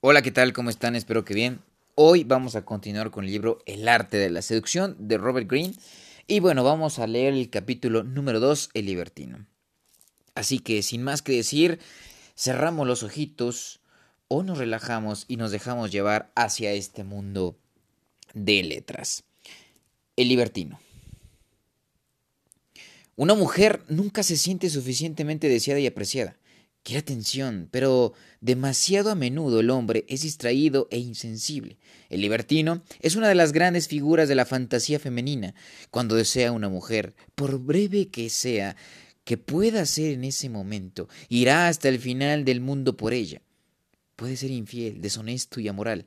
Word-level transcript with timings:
Hola, 0.00 0.22
¿qué 0.22 0.30
tal? 0.30 0.52
¿Cómo 0.52 0.70
están? 0.70 0.94
Espero 0.94 1.24
que 1.24 1.34
bien. 1.34 1.58
Hoy 1.96 2.22
vamos 2.22 2.54
a 2.54 2.64
continuar 2.64 3.10
con 3.10 3.24
el 3.24 3.32
libro 3.32 3.58
El 3.66 3.88
arte 3.88 4.16
de 4.16 4.30
la 4.30 4.42
seducción 4.42 4.94
de 4.96 5.18
Robert 5.18 5.50
Greene. 5.50 5.74
Y 6.28 6.38
bueno, 6.38 6.62
vamos 6.62 7.00
a 7.00 7.08
leer 7.08 7.34
el 7.34 7.50
capítulo 7.50 8.04
número 8.04 8.38
2, 8.38 8.70
El 8.74 8.86
libertino. 8.86 9.44
Así 10.36 10.60
que, 10.60 10.84
sin 10.84 11.02
más 11.02 11.20
que 11.20 11.32
decir, 11.32 11.80
cerramos 12.36 12.86
los 12.86 13.02
ojitos 13.02 13.80
o 14.28 14.44
nos 14.44 14.58
relajamos 14.58 15.24
y 15.26 15.36
nos 15.36 15.50
dejamos 15.50 15.90
llevar 15.90 16.30
hacia 16.36 16.70
este 16.70 17.02
mundo 17.02 17.58
de 18.34 18.62
letras. 18.62 19.24
El 20.14 20.28
libertino. 20.28 20.78
Una 23.16 23.34
mujer 23.34 23.82
nunca 23.88 24.22
se 24.22 24.36
siente 24.36 24.70
suficientemente 24.70 25.48
deseada 25.48 25.80
y 25.80 25.88
apreciada. 25.88 26.36
Quiere 26.88 27.00
atención, 27.00 27.68
pero 27.70 28.14
demasiado 28.40 29.10
a 29.10 29.14
menudo 29.14 29.60
el 29.60 29.68
hombre 29.68 30.06
es 30.08 30.22
distraído 30.22 30.88
e 30.90 30.96
insensible. 30.96 31.76
El 32.08 32.22
libertino 32.22 32.82
es 33.00 33.14
una 33.14 33.28
de 33.28 33.34
las 33.34 33.52
grandes 33.52 33.88
figuras 33.88 34.26
de 34.26 34.34
la 34.34 34.46
fantasía 34.46 34.98
femenina. 34.98 35.54
Cuando 35.90 36.16
desea 36.16 36.50
una 36.50 36.70
mujer, 36.70 37.14
por 37.34 37.60
breve 37.60 38.08
que 38.08 38.30
sea, 38.30 38.74
que 39.24 39.36
pueda 39.36 39.84
ser 39.84 40.14
en 40.14 40.24
ese 40.24 40.48
momento, 40.48 41.10
irá 41.28 41.68
hasta 41.68 41.90
el 41.90 41.98
final 41.98 42.46
del 42.46 42.62
mundo 42.62 42.96
por 42.96 43.12
ella. 43.12 43.42
Puede 44.16 44.38
ser 44.38 44.50
infiel, 44.50 45.02
deshonesto 45.02 45.60
y 45.60 45.68
amoral, 45.68 46.06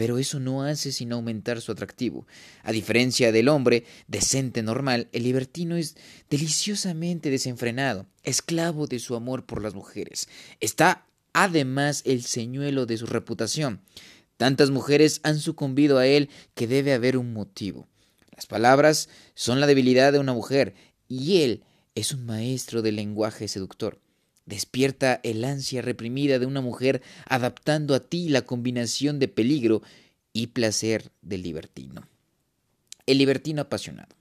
pero 0.00 0.16
eso 0.16 0.40
no 0.40 0.62
hace 0.62 0.92
sino 0.92 1.16
aumentar 1.16 1.60
su 1.60 1.72
atractivo. 1.72 2.26
A 2.62 2.72
diferencia 2.72 3.32
del 3.32 3.50
hombre 3.50 3.84
decente 4.08 4.62
normal, 4.62 5.10
el 5.12 5.24
libertino 5.24 5.76
es 5.76 5.94
deliciosamente 6.30 7.28
desenfrenado, 7.28 8.06
esclavo 8.22 8.86
de 8.86 8.98
su 8.98 9.14
amor 9.14 9.44
por 9.44 9.62
las 9.62 9.74
mujeres. 9.74 10.26
Está 10.58 11.04
además 11.34 12.00
el 12.06 12.22
señuelo 12.22 12.86
de 12.86 12.96
su 12.96 13.04
reputación. 13.04 13.82
Tantas 14.38 14.70
mujeres 14.70 15.20
han 15.22 15.38
sucumbido 15.38 15.98
a 15.98 16.06
él 16.06 16.30
que 16.54 16.66
debe 16.66 16.94
haber 16.94 17.18
un 17.18 17.34
motivo. 17.34 17.86
Las 18.34 18.46
palabras 18.46 19.10
son 19.34 19.60
la 19.60 19.66
debilidad 19.66 20.14
de 20.14 20.18
una 20.18 20.32
mujer 20.32 20.72
y 21.08 21.42
él 21.42 21.62
es 21.94 22.14
un 22.14 22.24
maestro 22.24 22.80
del 22.80 22.96
lenguaje 22.96 23.48
seductor. 23.48 24.00
Despierta 24.46 25.20
el 25.22 25.44
ansia 25.44 25.82
reprimida 25.82 26.38
de 26.38 26.46
una 26.46 26.60
mujer 26.60 27.02
adaptando 27.26 27.94
a 27.94 28.00
ti 28.00 28.28
la 28.28 28.42
combinación 28.42 29.18
de 29.18 29.28
peligro 29.28 29.82
y 30.32 30.48
placer 30.48 31.10
del 31.22 31.42
libertino. 31.42 32.06
El 33.06 33.18
libertino 33.18 33.62
apasionado. 33.62 34.14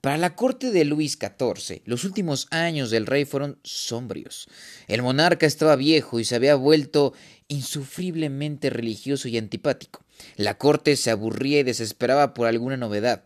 Para 0.00 0.16
la 0.16 0.34
corte 0.34 0.70
de 0.70 0.86
Luis 0.86 1.18
XIV, 1.20 1.82
los 1.84 2.04
últimos 2.04 2.46
años 2.50 2.90
del 2.90 3.04
rey 3.04 3.26
fueron 3.26 3.58
sombrios. 3.62 4.48
El 4.88 5.02
monarca 5.02 5.44
estaba 5.44 5.76
viejo 5.76 6.18
y 6.18 6.24
se 6.24 6.36
había 6.36 6.54
vuelto 6.54 7.12
insufriblemente 7.48 8.70
religioso 8.70 9.28
y 9.28 9.36
antipático. 9.36 10.02
La 10.36 10.56
corte 10.56 10.96
se 10.96 11.10
aburría 11.10 11.60
y 11.60 11.64
desesperaba 11.64 12.32
por 12.32 12.46
alguna 12.46 12.78
novedad. 12.78 13.24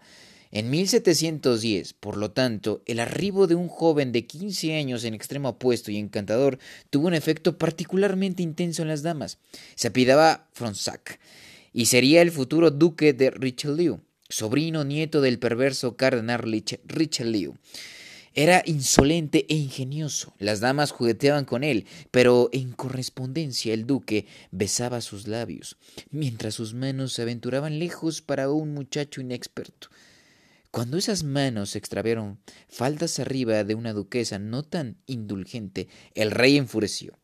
En 0.55 0.71
1710, 0.71 1.95
por 1.95 2.17
lo 2.17 2.31
tanto, 2.31 2.81
el 2.87 3.01
arribo 3.01 3.49
de 3.49 3.57
un 3.57 3.67
joven 3.67 4.13
de 4.13 4.25
15 4.25 4.77
años 4.77 5.03
en 5.03 5.13
extremo 5.13 5.49
opuesto 5.49 5.91
y 5.91 5.97
encantador 5.97 6.61
tuvo 6.91 7.09
un 7.09 7.15
efecto 7.15 7.59
particularmente 7.59 8.41
intenso 8.41 8.83
en 8.83 8.87
las 8.87 9.03
damas. 9.03 9.39
Se 9.75 9.89
apidaba 9.89 10.47
Fronsac 10.53 11.19
y 11.73 11.87
sería 11.87 12.23
el 12.23 12.31
futuro 12.31 12.71
duque 12.71 13.13
de 13.13 13.33
Richelieu, 13.33 13.99
sobrino 14.29 14.85
nieto 14.85 15.21
del 15.21 15.41
perverso 15.41 15.97
cardenal 15.97 16.39
Richelieu. 16.85 17.55
Era 18.33 18.63
insolente 18.65 19.47
e 19.49 19.57
ingenioso. 19.57 20.35
Las 20.39 20.61
damas 20.61 20.93
jugueteaban 20.93 21.47
con 21.47 21.65
él, 21.65 21.85
pero 22.13 22.49
en 22.53 22.71
correspondencia 22.71 23.75
el 23.75 23.87
duque 23.87 24.27
besaba 24.53 25.01
sus 25.01 25.27
labios, 25.27 25.79
mientras 26.13 26.55
sus 26.55 26.75
manos 26.75 27.13
se 27.13 27.23
aventuraban 27.23 27.81
lejos 27.81 28.23
para 28.23 28.53
un 28.53 28.73
muchacho 28.73 29.21
inexperto. 29.21 29.89
Cuando 30.75 30.97
esas 30.99 31.23
manos 31.23 31.71
se 31.71 31.79
extraviaron 31.79 32.41
faldas 32.69 33.21
arriba 33.21 33.63
de 33.63 33.77
una 33.77 33.93
duquesa 33.93 34.41
no 34.41 34.65
tan 34.65 34.97
indulgente, 35.07 35.87
el 36.17 36.33
rey 36.33 36.57
enfureció 36.57 37.17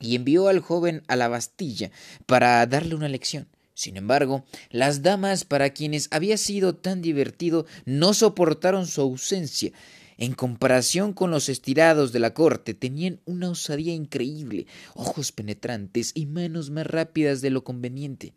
y 0.00 0.16
envió 0.16 0.48
al 0.48 0.60
joven 0.60 1.02
a 1.08 1.16
la 1.16 1.28
Bastilla 1.28 1.90
para 2.26 2.66
darle 2.66 2.94
una 2.94 3.08
lección. 3.08 3.48
Sin 3.72 3.96
embargo, 3.96 4.44
las 4.68 5.00
damas 5.00 5.46
para 5.46 5.70
quienes 5.70 6.08
había 6.10 6.36
sido 6.36 6.74
tan 6.74 7.00
divertido 7.00 7.64
no 7.86 8.12
soportaron 8.12 8.86
su 8.86 9.00
ausencia. 9.00 9.72
En 10.18 10.34
comparación 10.34 11.14
con 11.14 11.30
los 11.30 11.48
estirados 11.48 12.12
de 12.12 12.18
la 12.18 12.34
corte, 12.34 12.74
tenían 12.74 13.18
una 13.24 13.48
osadía 13.48 13.94
increíble, 13.94 14.66
ojos 14.94 15.32
penetrantes 15.32 16.12
y 16.14 16.26
manos 16.26 16.68
más 16.68 16.86
rápidas 16.86 17.40
de 17.40 17.48
lo 17.48 17.64
conveniente. 17.64 18.34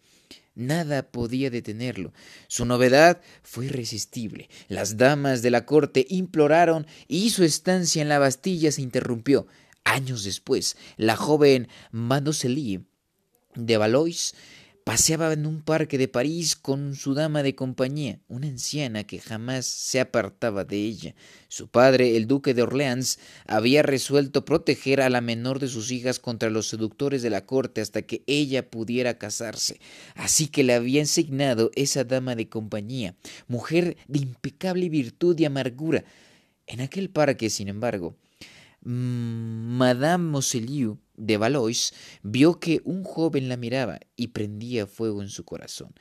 Nada 0.56 1.12
podía 1.12 1.50
detenerlo. 1.50 2.14
Su 2.48 2.66
novedad 2.66 3.22
fue 3.44 3.66
irresistible. 3.66 4.50
Las 4.68 4.98
damas 4.98 5.42
de 5.42 5.52
la 5.52 5.66
corte 5.66 6.06
imploraron 6.10 6.88
y 7.08 7.30
su 7.30 7.44
estancia 7.44 8.02
en 8.02 8.10
la 8.10 8.18
Bastilla 8.20 8.72
se 8.72 8.82
interrumpió. 8.82 9.48
Años 9.84 10.24
después, 10.24 10.76
la 10.98 11.16
joven 11.16 11.68
Mademoiselle 11.92 12.82
de 13.56 13.78
Valois 13.78 14.36
Paseaba 14.88 15.34
en 15.34 15.46
un 15.46 15.62
parque 15.64 15.98
de 15.98 16.08
París 16.08 16.56
con 16.56 16.96
su 16.96 17.14
dama 17.14 17.44
de 17.44 17.56
compañía, 17.56 18.22
una 18.30 18.48
anciana 18.48 19.04
que 19.04 19.20
jamás 19.20 19.66
se 19.66 20.00
apartaba 20.00 20.64
de 20.64 20.78
ella. 20.78 21.14
Su 21.50 21.68
padre, 21.68 22.16
el 22.16 22.26
duque 22.26 22.54
de 22.54 22.62
Orleans, 22.62 23.20
había 23.48 23.84
resuelto 23.84 24.46
proteger 24.46 25.02
a 25.02 25.10
la 25.10 25.20
menor 25.20 25.60
de 25.60 25.68
sus 25.68 25.92
hijas 25.92 26.20
contra 26.20 26.50
los 26.50 26.70
seductores 26.70 27.22
de 27.22 27.30
la 27.30 27.46
corte 27.46 27.82
hasta 27.82 28.04
que 28.04 28.24
ella 28.28 28.70
pudiera 28.72 29.18
casarse. 29.18 29.82
Así 30.16 30.48
que 30.48 30.64
le 30.64 30.74
había 30.74 31.02
asignado 31.02 31.70
esa 31.76 32.06
dama 32.06 32.36
de 32.36 32.48
compañía, 32.48 33.14
mujer 33.50 33.98
de 34.08 34.20
impecable 34.20 34.88
virtud 34.88 35.38
y 35.38 35.44
amargura. 35.44 36.06
En 36.66 36.80
aquel 36.80 37.10
parque, 37.10 37.50
sin 37.50 37.68
embargo, 37.68 38.16
Madame 38.80 40.30
Mosselieu 40.30 40.98
de 41.18 41.38
Valois 41.38 41.94
vio 42.24 42.60
que 42.60 42.82
un 42.86 43.04
joven 43.04 43.50
la 43.50 43.58
miraba 43.58 44.00
y 44.16 44.28
prendía 44.28 44.88
fuego 44.88 45.22
en 45.22 45.30
su 45.30 45.44
corazón. 45.44 45.94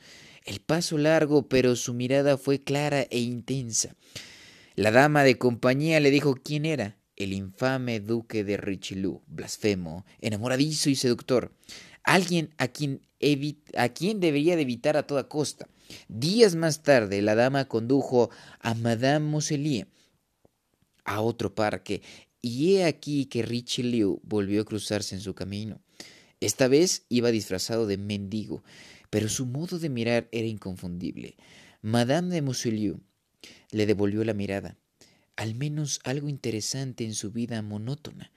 El 0.45 0.61
paso 0.61 0.97
largo, 0.97 1.49
pero 1.49 1.75
su 1.75 1.93
mirada 1.93 2.37
fue 2.37 2.63
clara 2.63 3.01
e 3.09 3.19
intensa. 3.19 3.95
La 4.75 4.91
dama 4.91 5.23
de 5.23 5.37
compañía 5.37 5.99
le 5.99 6.11
dijo 6.11 6.35
quién 6.35 6.65
era, 6.65 6.97
el 7.15 7.33
infame 7.33 7.99
duque 7.99 8.43
de 8.43 8.57
Richelieu, 8.57 9.23
blasfemo, 9.27 10.05
enamoradizo 10.21 10.89
y 10.89 10.95
seductor, 10.95 11.51
alguien 12.03 12.53
a 12.57 12.67
quien, 12.67 13.01
a 13.75 13.89
quien 13.89 14.19
debería 14.19 14.55
de 14.55 14.61
evitar 14.61 14.95
a 14.95 15.07
toda 15.07 15.27
costa. 15.27 15.67
Días 16.07 16.55
más 16.55 16.83
tarde, 16.83 17.21
la 17.21 17.35
dama 17.35 17.65
condujo 17.65 18.29
a 18.59 18.75
Madame 18.75 19.25
Mosselieu 19.25 19.87
a 21.07 21.21
otro 21.21 21.55
parque 21.55 22.01
y 22.41 22.75
he 22.75 22.85
aquí 22.85 23.25
que 23.25 23.41
Richelieu 23.41 24.19
volvió 24.23 24.61
a 24.61 24.65
cruzarse 24.65 25.15
en 25.15 25.21
su 25.21 25.33
camino. 25.33 25.81
Esta 26.39 26.67
vez 26.67 27.03
iba 27.09 27.31
disfrazado 27.31 27.87
de 27.87 27.97
mendigo, 27.97 28.63
pero 29.09 29.29
su 29.29 29.45
modo 29.45 29.79
de 29.79 29.89
mirar 29.89 30.27
era 30.31 30.47
inconfundible. 30.47 31.35
Madame 31.81 32.33
de 32.33 32.41
Mousselieu 32.41 32.99
le 33.71 33.85
devolvió 33.85 34.23
la 34.23 34.33
mirada, 34.33 34.77
al 35.35 35.55
menos 35.55 35.99
algo 36.03 36.29
interesante 36.29 37.05
en 37.05 37.13
su 37.13 37.31
vida 37.31 37.61
monótona. 37.61 38.31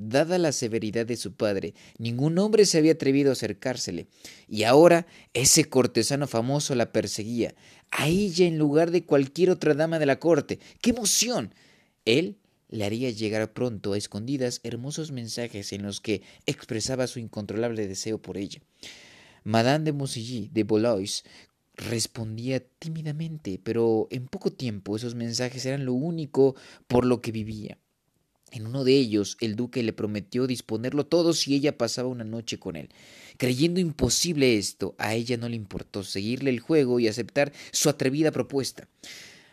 Dada 0.00 0.38
la 0.38 0.52
severidad 0.52 1.06
de 1.06 1.16
su 1.16 1.34
padre, 1.34 1.74
ningún 1.98 2.38
hombre 2.38 2.66
se 2.66 2.78
había 2.78 2.92
atrevido 2.92 3.30
a 3.30 3.32
acercársele, 3.32 4.06
y 4.46 4.62
ahora 4.62 5.06
ese 5.34 5.64
cortesano 5.64 6.28
famoso 6.28 6.76
la 6.76 6.92
perseguía, 6.92 7.56
a 7.90 8.06
ella 8.06 8.46
en 8.46 8.58
lugar 8.58 8.92
de 8.92 9.04
cualquier 9.04 9.50
otra 9.50 9.74
dama 9.74 9.98
de 9.98 10.06
la 10.06 10.20
corte. 10.20 10.60
¡Qué 10.80 10.90
emoción! 10.90 11.52
Él 12.04 12.37
le 12.68 12.84
haría 12.84 13.10
llegar 13.10 13.52
pronto 13.52 13.92
a 13.92 13.98
escondidas 13.98 14.60
hermosos 14.62 15.12
mensajes 15.12 15.72
en 15.72 15.82
los 15.82 16.00
que 16.00 16.22
expresaba 16.46 17.06
su 17.06 17.18
incontrolable 17.18 17.86
deseo 17.86 18.20
por 18.20 18.36
ella. 18.36 18.60
Madame 19.44 19.84
de 19.84 19.92
Mousilly 19.92 20.50
de 20.52 20.64
Bolois 20.64 21.24
respondía 21.76 22.60
tímidamente, 22.60 23.60
pero 23.62 24.08
en 24.10 24.26
poco 24.26 24.52
tiempo 24.52 24.96
esos 24.96 25.14
mensajes 25.14 25.64
eran 25.64 25.84
lo 25.84 25.94
único 25.94 26.56
por 26.86 27.04
lo 27.06 27.22
que 27.22 27.32
vivía. 27.32 27.78
En 28.50 28.66
uno 28.66 28.82
de 28.82 28.94
ellos, 28.94 29.36
el 29.40 29.56
duque 29.56 29.82
le 29.82 29.92
prometió 29.92 30.46
disponerlo 30.46 31.06
todo 31.06 31.34
si 31.34 31.54
ella 31.54 31.76
pasaba 31.76 32.08
una 32.08 32.24
noche 32.24 32.58
con 32.58 32.76
él. 32.76 32.88
Creyendo 33.36 33.78
imposible 33.78 34.56
esto, 34.56 34.94
a 34.98 35.14
ella 35.14 35.36
no 35.36 35.48
le 35.48 35.56
importó 35.56 36.02
seguirle 36.02 36.50
el 36.50 36.60
juego 36.60 36.98
y 36.98 37.08
aceptar 37.08 37.52
su 37.72 37.90
atrevida 37.90 38.32
propuesta. 38.32 38.88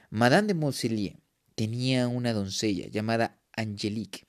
Madame 0.10 0.48
de 0.48 0.54
Mousilly 0.54 1.18
tenía 1.56 2.08
una 2.08 2.34
doncella 2.34 2.88
llamada 2.88 3.40
Angelique, 3.54 4.26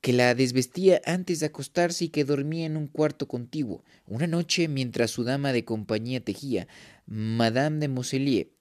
que 0.00 0.12
la 0.12 0.34
desvestía 0.34 1.00
antes 1.04 1.40
de 1.40 1.46
acostarse 1.46 2.04
y 2.04 2.08
que 2.10 2.24
dormía 2.24 2.66
en 2.66 2.76
un 2.76 2.86
cuarto 2.86 3.26
contiguo. 3.26 3.84
Una 4.06 4.26
noche, 4.26 4.68
mientras 4.68 5.10
su 5.10 5.24
dama 5.24 5.52
de 5.52 5.64
compañía 5.64 6.20
tejía, 6.20 6.68
Madame 7.06 7.78
de 7.80 7.88
Moselier 7.88 8.52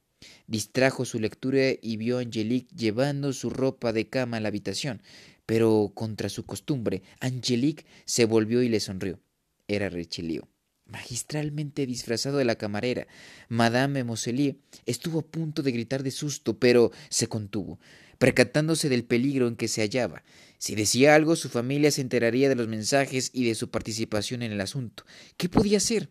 distrajo 0.48 1.06
su 1.06 1.20
lectura 1.20 1.74
y 1.82 1.98
vio 1.98 2.18
a 2.18 2.22
Angelique 2.22 2.76
llevando 2.76 3.34
su 3.34 3.50
ropa 3.50 3.94
de 3.94 4.10
cama 4.10 4.38
a 4.38 4.40
la 4.40 4.48
habitación. 4.48 5.02
Pero 5.46 5.92
contra 5.94 6.30
su 6.30 6.46
costumbre, 6.46 7.04
Angelique 7.20 7.86
se 8.06 8.26
volvió 8.26 8.64
y 8.64 8.70
le 8.70 8.80
sonrió. 8.80 9.20
era 9.68 9.90
Richelieu. 9.90 10.48
Magistralmente 10.90 11.86
disfrazado 11.86 12.38
de 12.38 12.46
la 12.46 12.56
camarera, 12.56 13.08
Madame 13.50 14.06
Moselier 14.06 14.56
estuvo 14.86 15.20
a 15.20 15.26
punto 15.26 15.62
de 15.62 15.74
gritar 15.74 16.02
de 16.02 16.12
susto, 16.12 16.58
pero 16.60 16.92
se 17.10 17.28
contuvo, 17.28 17.80
percatándose 18.18 18.88
del 18.88 19.04
peligro 19.04 19.48
en 19.48 19.58
que 19.58 19.68
se 19.68 19.82
hallaba. 19.82 20.24
Si 20.58 20.76
decía 20.76 21.14
algo, 21.14 21.36
su 21.36 21.50
familia 21.50 21.92
se 21.92 22.02
enteraría 22.02 22.48
de 22.48 22.56
los 22.56 22.70
mensajes 22.70 23.32
y 23.34 23.46
de 23.46 23.56
su 23.56 23.70
participación 23.70 24.44
en 24.44 24.54
el 24.54 24.62
asunto. 24.62 25.04
¿Qué 25.36 25.50
podía 25.50 25.78
hacer? 25.78 26.10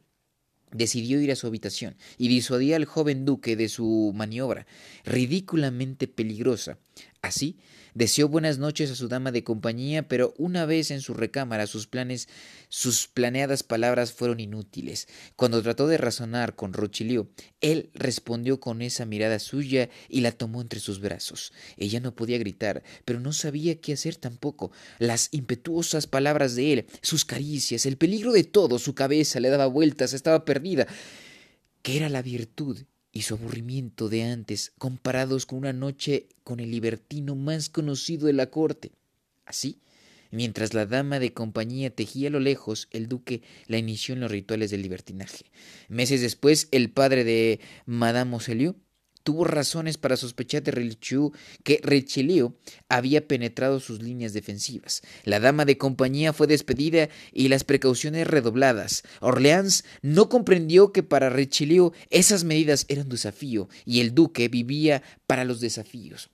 Decidió 0.73 1.20
ir 1.20 1.31
a 1.32 1.37
su 1.37 1.46
habitación 1.46 1.96
y 2.19 2.28
disuadía 2.28 2.76
al 2.76 2.84
joven 2.84 3.25
duque 3.25 3.56
de 3.56 3.69
su 3.70 4.12
maniobra, 4.14 4.67
ridículamente 5.05 6.06
peligrosa. 6.06 6.78
Así, 7.26 7.58
deseó 7.93 8.28
buenas 8.28 8.58
noches 8.58 8.88
a 8.88 8.94
su 8.94 9.08
dama 9.08 9.32
de 9.32 9.43
compañía, 9.43 10.06
pero 10.06 10.32
una 10.38 10.64
vez 10.64 10.93
en 10.93 11.00
su 11.00 11.12
recámara 11.12 11.67
sus 11.67 11.88
planes, 11.88 12.28
sus 12.69 13.08
planeadas 13.08 13.64
palabras 13.64 14.12
fueron 14.12 14.38
inútiles. 14.38 15.08
Cuando 15.34 15.61
trató 15.61 15.88
de 15.88 15.99
razonar 15.99 16.55
con 16.55 16.73
Rochilieu, 16.73 17.28
él 17.61 17.90
respondió 17.94 18.61
con 18.61 18.81
esa 18.81 19.06
mirada 19.06 19.40
suya 19.40 19.90
y 20.08 20.20
la 20.20 20.31
tomó 20.31 20.61
entre 20.61 20.78
sus 20.78 21.00
brazos. 21.00 21.52
Ella 21.76 21.99
no 21.99 22.14
podía 22.14 22.38
gritar, 22.38 22.84
pero 23.05 23.19
no 23.19 23.32
sabía 23.32 23.81
qué 23.81 23.94
hacer 23.94 24.14
tampoco. 24.14 24.70
Las 25.00 25.28
impetuosas 25.32 26.06
palabras 26.06 26.55
de 26.55 26.73
él, 26.73 26.87
sus 27.02 27.25
caricias, 27.25 27.87
el 27.87 27.96
peligro 27.96 28.31
de 28.31 28.44
todo, 28.44 28.78
su 28.78 28.94
cabeza 28.94 29.40
le 29.40 29.49
daba 29.49 29.67
vueltas, 29.67 30.12
estaba 30.12 30.44
perdida. 30.44 30.87
¿Qué 31.82 31.96
era 31.96 32.08
la 32.08 32.23
virtud 32.23 32.84
y 33.17 33.23
su 33.23 33.33
aburrimiento 33.33 34.11
de 34.11 34.25
antes 34.25 34.75
comparados 34.77 35.47
con 35.47 35.61
una 35.61 35.73
noche 35.73 36.29
con 36.45 36.61
el 36.61 36.71
libertino 36.71 37.35
más 37.35 37.71
conocido 37.71 38.27
de 38.27 38.35
la 38.35 38.51
corte. 38.51 38.93
Así, 39.47 39.81
mientras 40.31 40.75
la 40.75 40.85
dama 40.85 41.19
de 41.19 41.33
compañía 41.33 41.89
tejía 41.89 42.29
a 42.29 42.33
lo 42.33 42.41
lejos, 42.41 42.89
el 42.91 43.09
duque 43.09 43.41
la 43.69 43.79
inició 43.79 44.13
en 44.15 44.21
los 44.21 44.31
rituales 44.31 44.71
del 44.71 44.83
libertinaje. 44.83 45.47
Meses 45.89 46.21
después, 46.21 46.69
el 46.73 46.91
padre 46.91 47.25
de 47.25 47.59
Madame 47.87 48.37
tuvo 49.26 49.43
razones 49.43 49.99
para 49.99 50.17
sospechar 50.17 50.62
de 50.62 50.70
Richelieu 50.70 51.32
que 51.64 51.81
Richelieu 51.82 52.55
había 52.88 53.26
penetrado 53.26 53.81
sus 53.81 54.00
líneas 54.00 54.32
defensivas. 54.32 55.02
La 55.25 55.40
dama 55.40 55.64
de 55.64 55.76
compañía 55.76 56.32
fue 56.32 56.46
despedida 56.46 57.08
y 57.32 57.49
las 57.49 57.64
precauciones 57.64 58.28
redobladas. 58.28 59.02
Orleans 59.19 59.84
no 60.00 60.28
comprendió 60.28 60.93
que 60.93 61.02
para 61.02 61.28
Richelieu 61.28 61.90
esas 62.11 62.44
medidas 62.44 62.87
eran 62.87 63.06
un 63.06 63.11
desafío 63.11 63.69
y 63.84 63.99
el 63.99 64.14
duque 64.14 64.46
vivía 64.46 65.02
para 65.26 65.44
los 65.44 65.61
desafíos 65.61 66.31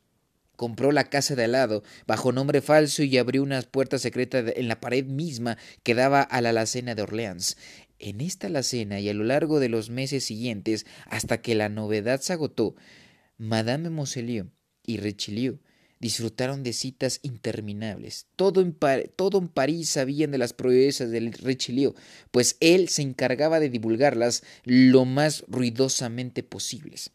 compró 0.63 0.93
la 0.93 1.11
casa 1.11 1.35
de 1.35 1.43
al 1.43 1.53
lado 1.53 1.83
bajo 2.07 2.31
nombre 2.31 2.61
falso 2.61 3.03
y 3.03 3.19
abrió 3.19 3.43
una 3.43 3.61
puerta 3.63 3.99
secreta 3.99 4.39
en 4.39 4.69
la 4.69 4.81
pared 4.81 5.05
misma 5.05 5.59
que 5.83 5.97
daba 5.97 6.23
a 6.23 6.41
la 6.41 6.51
alacena 6.51 6.95
de 6.95 7.03
Orleans. 7.03 7.57
En 8.03 8.21
esta 8.21 8.49
alacena 8.49 8.99
y 8.99 9.09
a 9.09 9.15
lo 9.15 9.23
largo 9.23 9.61
de 9.61 9.69
los 9.69 9.89
meses 9.89 10.25
siguientes, 10.25 10.87
hasta 11.07 11.41
que 11.41 11.55
la 11.55 11.69
novedad 11.69 12.21
se 12.21 12.33
agotó, 12.33 12.75
Madame 13.39 13.91
Moselieu 13.91 14.51
y 14.85 14.97
Richelieu 14.97 15.61
disfrutaron 16.01 16.65
de 16.65 16.73
citas 16.73 17.21
interminables. 17.23 18.27
Todo 18.35 18.61
en, 18.61 18.77
todo 19.15 19.39
en, 19.39 19.47
París 19.47 19.91
sabían 19.91 20.33
de 20.33 20.39
las 20.39 20.53
proezas 20.53 21.13
del 21.13 21.33
Richelieu, 21.33 21.95
pues 22.33 22.57
él 22.59 22.89
se 22.89 23.03
encargaba 23.03 23.61
de 23.61 23.71
divulgarlas 23.71 24.43
lo 24.65 25.05
más 25.05 25.45
ruidosamente 25.47 26.43
posibles. 26.43 27.13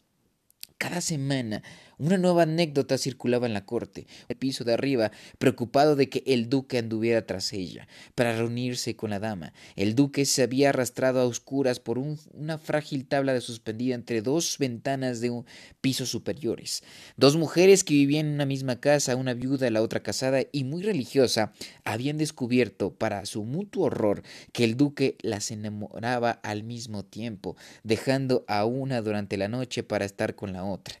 Cada 0.78 1.02
semana 1.02 1.62
una 1.98 2.16
nueva 2.16 2.42
anécdota 2.42 2.98
circulaba 2.98 3.46
en 3.46 3.54
la 3.54 3.64
corte, 3.64 4.06
el 4.28 4.36
piso 4.36 4.64
de 4.64 4.74
arriba, 4.74 5.10
preocupado 5.38 5.96
de 5.96 6.08
que 6.08 6.22
el 6.26 6.48
duque 6.48 6.78
anduviera 6.78 7.26
tras 7.26 7.52
ella, 7.52 7.88
para 8.14 8.36
reunirse 8.36 8.96
con 8.96 9.10
la 9.10 9.18
dama. 9.18 9.52
El 9.76 9.94
duque 9.94 10.24
se 10.24 10.42
había 10.42 10.70
arrastrado 10.70 11.20
a 11.20 11.26
oscuras 11.26 11.80
por 11.80 11.98
una 11.98 12.58
frágil 12.58 13.06
tabla 13.06 13.34
de 13.34 13.40
suspendida 13.40 13.94
entre 13.94 14.22
dos 14.22 14.56
ventanas 14.58 15.20
de 15.20 15.30
un 15.30 15.46
piso 15.80 16.06
superiores. 16.06 16.82
Dos 17.16 17.36
mujeres 17.36 17.84
que 17.84 17.94
vivían 17.94 18.26
en 18.26 18.34
una 18.34 18.46
misma 18.46 18.80
casa, 18.80 19.16
una 19.16 19.34
viuda, 19.34 19.70
la 19.70 19.82
otra 19.82 20.02
casada 20.02 20.42
y 20.52 20.64
muy 20.64 20.82
religiosa, 20.82 21.52
habían 21.84 22.18
descubierto, 22.18 22.94
para 22.94 23.26
su 23.26 23.44
mutuo 23.44 23.86
horror, 23.86 24.22
que 24.52 24.64
el 24.64 24.76
duque 24.76 25.16
las 25.22 25.50
enamoraba 25.50 26.30
al 26.30 26.62
mismo 26.62 27.04
tiempo, 27.04 27.56
dejando 27.82 28.44
a 28.48 28.64
una 28.64 29.02
durante 29.02 29.36
la 29.36 29.48
noche 29.48 29.82
para 29.82 30.04
estar 30.04 30.34
con 30.34 30.52
la 30.52 30.64
otra. 30.64 30.96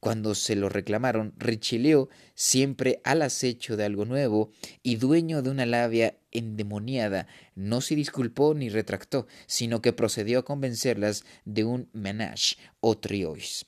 Cuando 0.00 0.34
se 0.34 0.56
lo 0.56 0.70
reclamaron, 0.70 1.34
Richelieu, 1.36 2.08
siempre 2.34 3.02
al 3.04 3.20
acecho 3.20 3.76
de 3.76 3.84
algo 3.84 4.06
nuevo 4.06 4.50
y 4.82 4.96
dueño 4.96 5.42
de 5.42 5.50
una 5.50 5.66
labia 5.66 6.16
endemoniada, 6.30 7.26
no 7.54 7.82
se 7.82 7.96
disculpó 7.96 8.54
ni 8.54 8.70
retractó, 8.70 9.26
sino 9.46 9.82
que 9.82 9.92
procedió 9.92 10.38
a 10.38 10.44
convencerlas 10.44 11.24
de 11.44 11.64
un 11.64 11.90
menage 11.92 12.56
o 12.80 12.96
triois. 12.96 13.66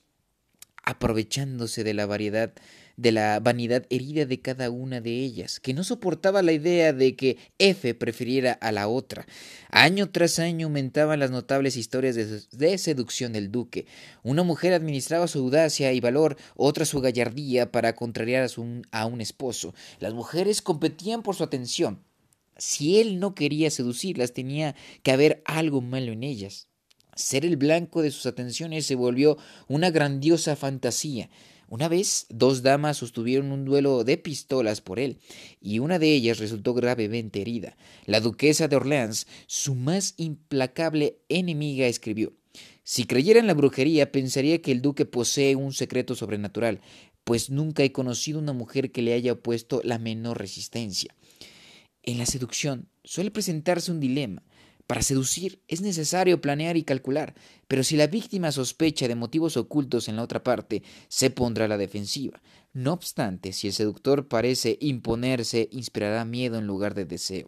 Aprovechándose 0.81 1.83
de 1.83 1.93
la 1.93 2.07
variedad 2.07 2.53
de 2.95 3.11
la 3.11 3.39
vanidad 3.39 3.85
herida 3.89 4.25
de 4.25 4.39
cada 4.39 4.69
una 4.69 5.01
de 5.01 5.11
ellas, 5.23 5.59
que 5.59 5.73
no 5.73 5.83
soportaba 5.83 6.41
la 6.41 6.51
idea 6.51 6.93
de 6.93 7.15
que 7.15 7.37
F 7.57 7.95
prefiriera 7.95 8.53
a 8.53 8.71
la 8.71 8.87
otra. 8.87 9.25
Año 9.69 10.09
tras 10.09 10.39
año 10.39 10.67
aumentaban 10.67 11.19
las 11.19 11.31
notables 11.31 11.75
historias 11.75 12.15
de, 12.15 12.77
seducción 12.77 13.33
del 13.33 13.51
duque. 13.51 13.85
Una 14.23 14.43
mujer 14.43 14.73
administraba 14.73 15.27
su 15.27 15.39
audacia 15.39 15.91
y 15.93 15.99
valor, 15.99 16.37
otra 16.55 16.85
su 16.85 17.01
gallardía 17.01 17.71
para 17.71 17.95
contrariar 17.95 18.43
a, 18.43 18.99
a 18.99 19.05
un 19.05 19.21
esposo. 19.21 19.73
Las 19.99 20.13
mujeres 20.13 20.61
competían 20.61 21.23
por 21.23 21.35
su 21.35 21.43
atención. 21.43 22.03
Si 22.57 22.99
él 22.99 23.19
no 23.19 23.33
quería 23.33 23.71
seducirlas, 23.71 24.33
tenía 24.33 24.75
que 25.01 25.11
haber 25.11 25.41
algo 25.45 25.81
malo 25.81 26.11
en 26.11 26.23
ellas. 26.23 26.67
Ser 27.15 27.45
el 27.45 27.57
blanco 27.57 28.01
de 28.01 28.11
sus 28.11 28.25
atenciones 28.25 28.85
se 28.85 28.95
volvió 28.95 29.37
una 29.67 29.91
grandiosa 29.91 30.55
fantasía. 30.55 31.29
Una 31.73 31.87
vez, 31.87 32.27
dos 32.29 32.61
damas 32.61 32.97
sostuvieron 32.97 33.51
un 33.51 33.65
duelo 33.65 34.03
de 34.03 34.19
pistolas 34.19 34.79
por 34.79 34.99
él, 34.99 35.17
y 35.59 35.79
una 35.79 35.97
de 35.97 36.13
ellas 36.13 36.37
resultó 36.37 36.75
gravemente 36.75 37.41
herida. 37.41 37.77
La 38.05 38.19
duquesa 38.19 38.67
de 38.67 38.75
Orleans, 38.75 39.25
su 39.47 39.73
más 39.73 40.13
implacable 40.17 41.17
enemiga, 41.29 41.87
escribió 41.87 42.33
Si 42.83 43.05
creyera 43.05 43.39
en 43.39 43.47
la 43.47 43.55
brujería, 43.55 44.11
pensaría 44.11 44.61
que 44.61 44.71
el 44.71 44.83
duque 44.83 45.05
posee 45.05 45.55
un 45.55 45.73
secreto 45.73 46.13
sobrenatural, 46.13 46.79
pues 47.23 47.49
nunca 47.49 47.81
he 47.81 47.91
conocido 47.91 48.37
una 48.37 48.53
mujer 48.53 48.91
que 48.91 49.01
le 49.01 49.13
haya 49.13 49.33
opuesto 49.33 49.81
la 49.83 49.97
menor 49.97 50.37
resistencia. 50.37 51.15
En 52.03 52.19
la 52.19 52.27
seducción 52.27 52.87
suele 53.03 53.31
presentarse 53.31 53.91
un 53.91 53.99
dilema. 53.99 54.43
Para 54.87 55.01
seducir 55.01 55.61
es 55.67 55.81
necesario 55.81 56.41
planear 56.41 56.75
y 56.75 56.83
calcular, 56.83 57.35
pero 57.67 57.83
si 57.83 57.95
la 57.95 58.07
víctima 58.07 58.51
sospecha 58.51 59.07
de 59.07 59.15
motivos 59.15 59.55
ocultos 59.55 60.09
en 60.09 60.17
la 60.17 60.23
otra 60.23 60.43
parte, 60.43 60.83
se 61.07 61.29
pondrá 61.29 61.65
a 61.65 61.69
la 61.69 61.77
defensiva. 61.77 62.41
No 62.73 62.91
obstante, 62.91 63.53
si 63.53 63.67
el 63.67 63.73
seductor 63.73 64.27
parece 64.27 64.77
imponerse, 64.81 65.69
inspirará 65.71 66.25
miedo 66.25 66.57
en 66.57 66.67
lugar 66.67 66.95
de 66.95 67.05
deseo. 67.05 67.47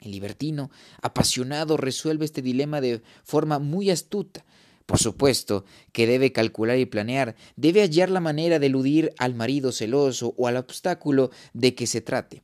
El 0.00 0.12
libertino, 0.12 0.70
apasionado, 1.02 1.76
resuelve 1.76 2.24
este 2.24 2.42
dilema 2.42 2.80
de 2.80 3.02
forma 3.24 3.58
muy 3.58 3.90
astuta. 3.90 4.44
Por 4.86 4.98
supuesto 4.98 5.64
que 5.92 6.06
debe 6.06 6.32
calcular 6.32 6.78
y 6.78 6.86
planear, 6.86 7.36
debe 7.56 7.80
hallar 7.80 8.10
la 8.10 8.20
manera 8.20 8.58
de 8.58 8.66
eludir 8.66 9.12
al 9.18 9.34
marido 9.34 9.72
celoso 9.72 10.34
o 10.36 10.46
al 10.46 10.56
obstáculo 10.56 11.30
de 11.52 11.74
que 11.74 11.86
se 11.86 12.00
trate. 12.00 12.42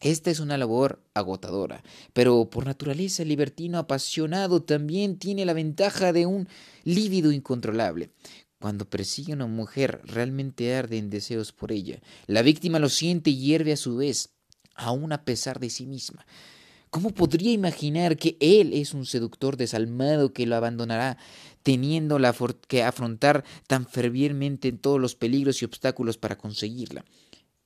Esta 0.00 0.30
es 0.30 0.38
una 0.38 0.56
labor 0.56 1.02
agotadora, 1.14 1.82
pero 2.12 2.48
por 2.50 2.66
naturaleza 2.66 3.22
el 3.22 3.28
libertino 3.30 3.78
apasionado 3.78 4.62
también 4.62 5.18
tiene 5.18 5.44
la 5.44 5.54
ventaja 5.54 6.12
de 6.12 6.24
un 6.24 6.48
lívido 6.84 7.32
incontrolable. 7.32 8.10
Cuando 8.60 8.88
persigue 8.88 9.32
a 9.32 9.36
una 9.36 9.46
mujer, 9.46 10.00
realmente 10.04 10.74
arde 10.74 10.98
en 10.98 11.10
deseos 11.10 11.52
por 11.52 11.72
ella. 11.72 12.00
La 12.26 12.42
víctima 12.42 12.78
lo 12.78 12.88
siente 12.88 13.30
y 13.30 13.38
hierve 13.38 13.72
a 13.72 13.76
su 13.76 13.96
vez, 13.96 14.30
aun 14.74 15.12
a 15.12 15.24
pesar 15.24 15.58
de 15.58 15.70
sí 15.70 15.86
misma. 15.86 16.26
¿Cómo 16.90 17.10
podría 17.10 17.52
imaginar 17.52 18.16
que 18.16 18.36
él 18.40 18.72
es 18.72 18.94
un 18.94 19.04
seductor 19.04 19.56
desalmado 19.56 20.32
que 20.32 20.46
lo 20.46 20.56
abandonará, 20.56 21.18
teniendo 21.62 22.18
que 22.66 22.82
afrontar 22.82 23.44
tan 23.66 23.86
fervientemente 23.86 24.72
todos 24.72 25.00
los 25.00 25.14
peligros 25.14 25.60
y 25.60 25.64
obstáculos 25.64 26.18
para 26.18 26.38
conseguirla? 26.38 27.04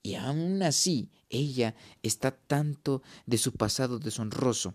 Y 0.02 0.14
aún 0.14 0.62
así, 0.62 1.10
ella 1.30 1.74
está 2.02 2.32
tanto 2.32 3.02
de 3.26 3.38
su 3.38 3.52
pasado 3.52 3.98
deshonroso, 3.98 4.74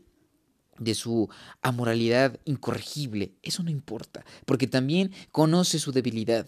de 0.79 0.96
su 0.96 1.29
amoralidad 1.62 2.39
incorregible. 2.46 3.34
Eso 3.43 3.63
no 3.63 3.69
importa, 3.69 4.25
porque 4.46 4.67
también 4.67 5.12
conoce 5.31 5.79
su 5.79 5.91
debilidad. 5.91 6.48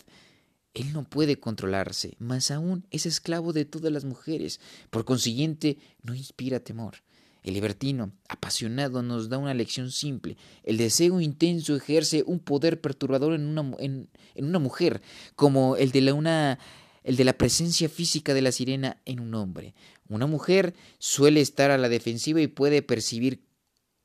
Él 0.74 0.94
no 0.94 1.04
puede 1.04 1.40
controlarse, 1.40 2.16
más 2.20 2.52
aún 2.52 2.86
es 2.92 3.06
esclavo 3.06 3.54
de 3.54 3.66
todas 3.66 3.92
las 3.92 4.06
mujeres. 4.06 4.62
Por 4.90 5.04
consiguiente, 5.04 5.78
no 6.04 6.16
inspira 6.16 6.60
temor. 6.60 6.98
El 7.42 7.54
libertino, 7.54 8.12
apasionado, 8.28 9.02
nos 9.02 9.30
da 9.30 9.38
una 9.38 9.54
lección 9.54 9.92
simple. 9.92 10.38
El 10.64 10.78
deseo 10.78 11.22
intenso 11.22 11.76
ejerce 11.76 12.24
un 12.26 12.40
poder 12.40 12.82
perturbador 12.82 13.34
en 13.34 13.46
una, 13.46 13.76
en, 13.80 14.10
en 14.36 14.46
una 14.46 14.60
mujer, 14.60 15.02
como 15.36 15.76
el 15.78 15.92
de 15.92 16.02
la, 16.02 16.14
una 16.14 16.60
el 17.04 17.16
de 17.16 17.24
la 17.24 17.38
presencia 17.38 17.90
física 17.90 18.34
de 18.34 18.42
la 18.42 18.52
sirena 18.52 19.02
en 19.06 19.20
un 19.20 19.34
hombre. 19.36 19.74
Una 20.08 20.28
mujer 20.28 20.74
suele 20.98 21.42
estar 21.42 21.72
a 21.72 21.78
la 21.78 21.90
defensiva 21.90 22.42
y 22.42 22.48
puede 22.48 22.82
percibir 22.82 23.44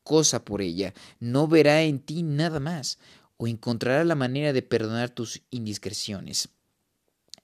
cosa 0.02 0.44
por 0.44 0.62
ella, 0.62 0.94
no 1.18 1.48
verá 1.48 1.82
en 1.82 1.98
ti 1.98 2.22
nada 2.22 2.60
más, 2.60 2.98
o 3.36 3.48
encontrará 3.48 4.04
la 4.04 4.14
manera 4.14 4.52
de 4.52 4.62
perdonar 4.62 5.10
tus 5.10 5.42
indiscreciones. 5.50 6.50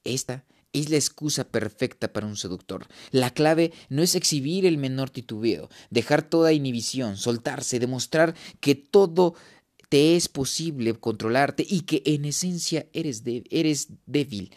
Esta 0.05 0.45
es 0.73 0.89
la 0.89 0.97
excusa 0.97 1.45
perfecta 1.45 2.13
para 2.13 2.27
un 2.27 2.37
seductor. 2.37 2.87
La 3.11 3.31
clave 3.31 3.73
no 3.89 4.03
es 4.03 4.15
exhibir 4.15 4.67
el 4.67 4.79
menor 4.79 5.11
titubeo, 5.11 5.69
dejar 5.91 6.23
toda 6.23 6.53
inhibición, 6.53 7.17
soltarse, 7.17 7.81
demostrar 7.81 8.35
que 8.61 8.75
todo 8.75 9.35
te 9.89 10.15
es 10.15 10.29
posible 10.29 10.95
controlarte 10.95 11.67
y 11.69 11.81
que 11.81 12.03
en 12.07 12.25
esencia 12.25 12.87
eres, 12.93 13.25
eres 13.51 13.89
débil. 14.07 14.53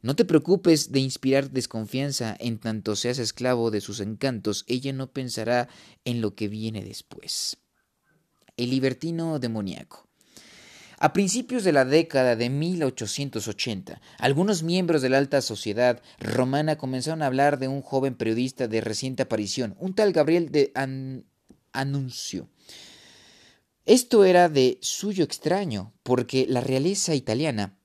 No 0.00 0.14
te 0.14 0.24
preocupes 0.24 0.92
de 0.92 1.00
inspirar 1.00 1.50
desconfianza 1.50 2.36
en 2.38 2.58
tanto 2.58 2.94
seas 2.94 3.18
esclavo 3.18 3.70
de 3.70 3.80
sus 3.80 4.00
encantos, 4.00 4.64
ella 4.68 4.92
no 4.92 5.10
pensará 5.12 5.68
en 6.04 6.20
lo 6.20 6.34
que 6.34 6.48
viene 6.48 6.84
después. 6.84 7.56
El 8.56 8.70
libertino 8.70 9.38
demoníaco. 9.38 10.08
A 11.00 11.12
principios 11.12 11.62
de 11.62 11.72
la 11.72 11.84
década 11.84 12.34
de 12.34 12.50
1880, 12.50 14.00
algunos 14.18 14.64
miembros 14.64 15.00
de 15.00 15.08
la 15.08 15.18
alta 15.18 15.40
sociedad 15.42 16.02
romana 16.18 16.76
comenzaron 16.76 17.22
a 17.22 17.26
hablar 17.26 17.60
de 17.60 17.68
un 17.68 17.82
joven 17.82 18.16
periodista 18.16 18.66
de 18.66 18.80
reciente 18.80 19.22
aparición, 19.22 19.76
un 19.78 19.94
tal 19.94 20.12
Gabriel 20.12 20.50
de 20.50 20.72
Anuncio. 21.72 22.48
Esto 23.86 24.24
era 24.24 24.48
de 24.48 24.78
suyo 24.82 25.22
extraño, 25.22 25.94
porque 26.02 26.46
la 26.48 26.60
realeza 26.60 27.14
italiana 27.14 27.77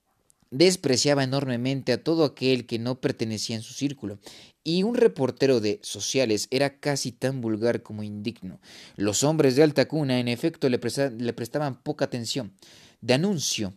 despreciaba 0.53 1.23
enormemente 1.23 1.93
a 1.93 2.03
todo 2.03 2.23
aquel 2.23 2.67
que 2.67 2.77
no 2.77 3.01
pertenecía 3.01 3.55
en 3.55 3.63
su 3.63 3.73
círculo, 3.73 4.19
y 4.63 4.83
un 4.83 4.93
reportero 4.93 5.59
de 5.59 5.79
sociales 5.81 6.47
era 6.51 6.79
casi 6.79 7.11
tan 7.11 7.41
vulgar 7.41 7.81
como 7.81 8.03
indigno. 8.03 8.61
Los 8.95 9.23
hombres 9.23 9.55
de 9.55 9.63
alta 9.63 9.87
cuna, 9.87 10.19
en 10.19 10.27
efecto, 10.27 10.69
le, 10.69 10.77
prestaban 10.77 11.81
poca 11.81 12.05
atención. 12.05 12.53
De 13.01 13.15
anuncio 13.15 13.73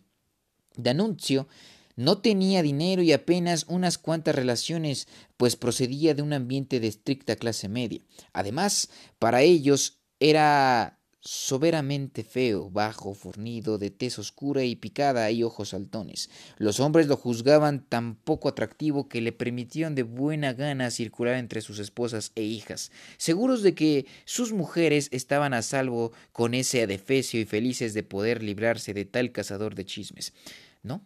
no 1.95 2.19
tenía 2.19 2.61
dinero 2.61 3.01
y 3.01 3.11
apenas 3.11 3.65
unas 3.67 3.97
cuantas 3.97 4.35
relaciones, 4.35 5.07
pues 5.35 5.55
procedía 5.55 6.13
de 6.13 6.21
un 6.21 6.31
ambiente 6.31 6.79
de 6.79 6.87
estricta 6.87 7.35
clase 7.35 7.67
media. 7.69 8.01
Además, 8.33 8.89
para 9.17 9.41
ellos 9.41 9.97
era 10.19 10.96
soberamente 11.27 12.23
feo, 12.23 12.69
bajo, 12.69 13.13
fornido, 13.13 13.77
de 13.77 13.89
tez 13.91 14.17
oscura 14.17 14.63
y 14.63 14.77
picada 14.77 15.29
y 15.29 15.43
ojos 15.43 15.69
saltones. 15.69 16.29
Los 16.57 16.79
hombres 16.79 17.07
lo 17.07 17.17
juzgaban 17.17 17.83
tan 17.83 18.15
poco 18.15 18.47
atractivo 18.47 19.09
que 19.09 19.19
le 19.19 19.33
permitían 19.33 19.93
de 19.93 20.03
buena 20.03 20.53
gana 20.53 20.89
circular 20.89 21.35
entre 21.35 21.59
sus 21.59 21.79
esposas 21.79 22.31
e 22.35 22.43
hijas, 22.43 22.93
seguros 23.17 23.61
de 23.61 23.75
que 23.75 24.05
sus 24.23 24.53
mujeres 24.53 25.09
estaban 25.11 25.53
a 25.53 25.63
salvo 25.63 26.13
con 26.31 26.53
ese 26.53 26.83
adefesio 26.83 27.41
y 27.41 27.45
felices 27.45 27.93
de 27.93 28.03
poder 28.03 28.41
librarse 28.41 28.93
de 28.93 29.03
tal 29.03 29.33
cazador 29.33 29.75
de 29.75 29.83
chismes. 29.83 30.33
No, 30.81 31.05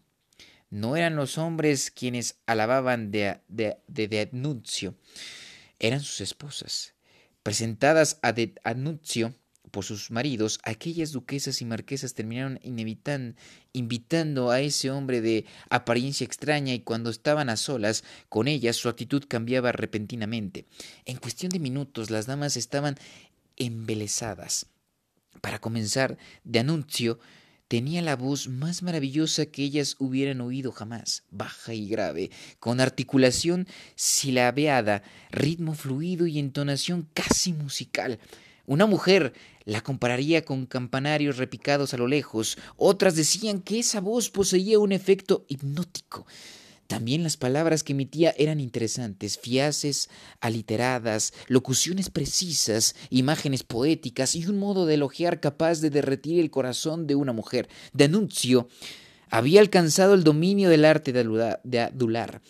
no 0.70 0.98
eran 0.98 1.16
los 1.16 1.40
hombres 1.40 1.90
quienes 1.90 2.38
alababan 2.46 3.10
de, 3.10 3.40
de, 3.48 4.30
anuncio, 4.32 4.94
eran 5.80 6.00
sus 6.00 6.22
esposas. 6.22 6.94
Presentadas 7.42 8.20
a 8.22 8.34
de 8.34 8.54
anuncio, 8.64 9.34
por 9.72 9.86
sus 9.86 10.12
maridos, 10.12 10.60
aquellas 10.64 11.12
duquesas 11.12 11.62
y 11.62 11.66
marquesas 11.66 12.14
terminaron 12.14 12.60
invitando 13.74 14.52
a 14.52 14.62
ese 14.62 14.92
hombre 14.92 15.22
de 15.22 15.46
apariencia 15.70 16.26
extraña 16.26 16.74
y 16.74 16.82
cuando 16.82 17.10
estaban 17.10 17.50
a 17.50 17.58
solas 17.58 18.04
con 18.30 18.48
ellas 18.48 18.76
su 18.76 18.90
actitud 18.90 19.24
cambiaba 19.28 19.72
repentinamente. 19.72 20.66
En 21.06 21.18
cuestión 21.18 21.50
de 21.50 21.60
minutos 21.60 22.10
las 22.10 22.26
damas 22.26 22.58
estaban 22.58 22.98
embelesadas. 23.58 24.68
Para 25.40 25.60
comenzar, 25.60 26.18
de 26.44 26.60
anuncio, 26.60 27.20
tenía 27.72 28.02
la 28.02 28.18
voz 28.18 28.50
más 28.50 28.84
maravillosa 28.84 29.46
que 29.46 29.64
ellas 29.64 29.96
hubieran 29.98 30.42
oído 30.42 30.74
jamás, 30.74 31.24
baja 31.32 31.74
y 31.74 31.88
grave, 31.88 32.30
con 32.60 32.82
articulación 32.82 33.66
silabeada, 33.96 35.04
ritmo 35.32 35.74
fluido 35.74 36.28
y 36.28 36.38
entonación 36.38 37.08
casi 37.14 37.54
musical. 37.54 38.20
Una 38.66 38.86
mujer 38.86 39.34
la 39.66 39.82
compararía 39.82 40.44
con 40.44 40.66
campanarios 40.66 41.38
repicados 41.38 41.94
a 41.94 41.98
lo 41.98 42.08
lejos, 42.08 42.58
otras 42.78 43.16
decían 43.16 43.62
que 43.62 43.80
esa 43.80 44.02
voz 44.02 44.30
poseía 44.30 44.80
un 44.80 44.92
efecto 44.92 45.46
hipnótico. 45.48 46.26
También 46.88 47.24
las 47.24 47.38
palabras 47.38 47.84
que 47.84 47.94
emitía 47.94 48.36
eran 48.38 48.60
interesantes, 48.60 49.40
fiaces, 49.40 50.10
aliteradas, 50.42 51.32
locuciones 51.48 52.10
precisas, 52.10 52.96
imágenes 53.10 53.64
poéticas 53.64 54.36
y 54.36 54.46
un 54.46 54.60
modo 54.60 54.86
de 54.86 54.96
elogiar 54.96 55.40
capaz 55.40 55.80
de 55.80 55.90
derretir 55.90 56.42
el 56.42 56.52
corazón 56.52 57.08
de 57.08 57.16
una 57.16 57.32
mujer. 57.32 57.70
De 57.94 58.04
anuncio, 58.04 58.68
había 59.32 59.62
alcanzado 59.62 60.14
el 60.14 60.24
dominio 60.24 60.70
del 60.70 60.86
arte 60.86 61.12
de 61.14 61.80
adular. 61.80 62.42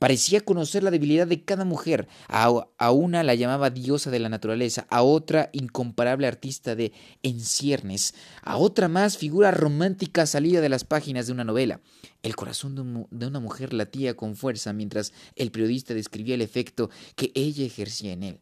Parecía 0.00 0.40
conocer 0.40 0.82
la 0.82 0.90
debilidad 0.90 1.26
de 1.26 1.44
cada 1.44 1.66
mujer. 1.66 2.08
A, 2.26 2.90
una 2.90 3.22
la 3.22 3.34
llamaba 3.34 3.68
diosa 3.68 4.10
de 4.10 4.18
la 4.18 4.30
naturaleza, 4.30 4.86
a 4.88 5.02
otra 5.02 5.50
incomparable 5.52 6.26
artista 6.26 6.74
de 6.74 6.92
enciernes, 7.22 8.14
a 8.40 8.56
otra 8.56 8.88
más 8.88 9.18
figura 9.18 9.50
romántica 9.50 10.24
salida 10.24 10.62
de 10.62 10.70
las 10.70 10.84
páginas 10.84 11.26
de 11.26 11.34
una 11.34 11.44
novela. 11.44 11.82
El 12.22 12.34
corazón 12.34 13.08
de, 13.10 13.26
una 13.26 13.40
mujer 13.40 13.74
latía 13.74 14.16
con 14.16 14.36
fuerza 14.36 14.72
mientras 14.72 15.12
el 15.36 15.50
periodista 15.50 15.92
describía 15.92 16.34
el 16.34 16.42
efecto 16.42 16.88
que 17.14 17.30
ella 17.34 17.66
ejercía 17.66 18.12
en 18.12 18.22
él. 18.22 18.38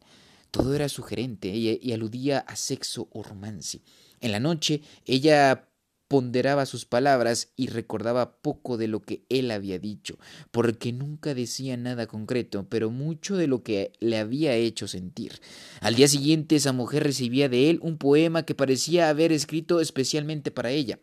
Todo 0.51 0.73
era 0.73 0.87
sugerente 0.87 1.49
y, 1.49 1.77
y 1.83 1.91
aludía 1.91 2.39
a 2.39 2.55
sexo 2.55 3.09
o 3.11 3.21
romance. 3.21 3.81
En 4.21 4.31
la 4.31 4.39
noche 4.39 4.81
ella 5.05 5.68
ponderaba 6.09 6.65
sus 6.65 6.85
palabras 6.85 7.53
y 7.55 7.67
recordaba 7.67 8.33
poco 8.41 8.77
de 8.77 8.87
lo 8.87 8.99
que 8.99 9.23
él 9.29 9.51
había 9.51 9.77
dicho, 9.79 10.17
porque 10.51 10.91
nunca 10.91 11.35
decía 11.35 11.77
nada 11.77 12.07
concreto, 12.07 12.65
pero 12.67 12.89
mucho 12.89 13.37
de 13.37 13.47
lo 13.47 13.63
que 13.63 13.93
le 13.99 14.17
había 14.17 14.55
hecho 14.55 14.87
sentir. 14.87 15.39
Al 15.81 15.95
día 15.95 16.07
siguiente 16.07 16.55
esa 16.55 16.73
mujer 16.73 17.03
recibía 17.03 17.47
de 17.47 17.69
él 17.69 17.79
un 17.83 17.97
poema 17.97 18.43
que 18.43 18.55
parecía 18.55 19.07
haber 19.07 19.31
escrito 19.31 19.79
especialmente 19.79 20.49
para 20.49 20.71
ella. 20.71 20.99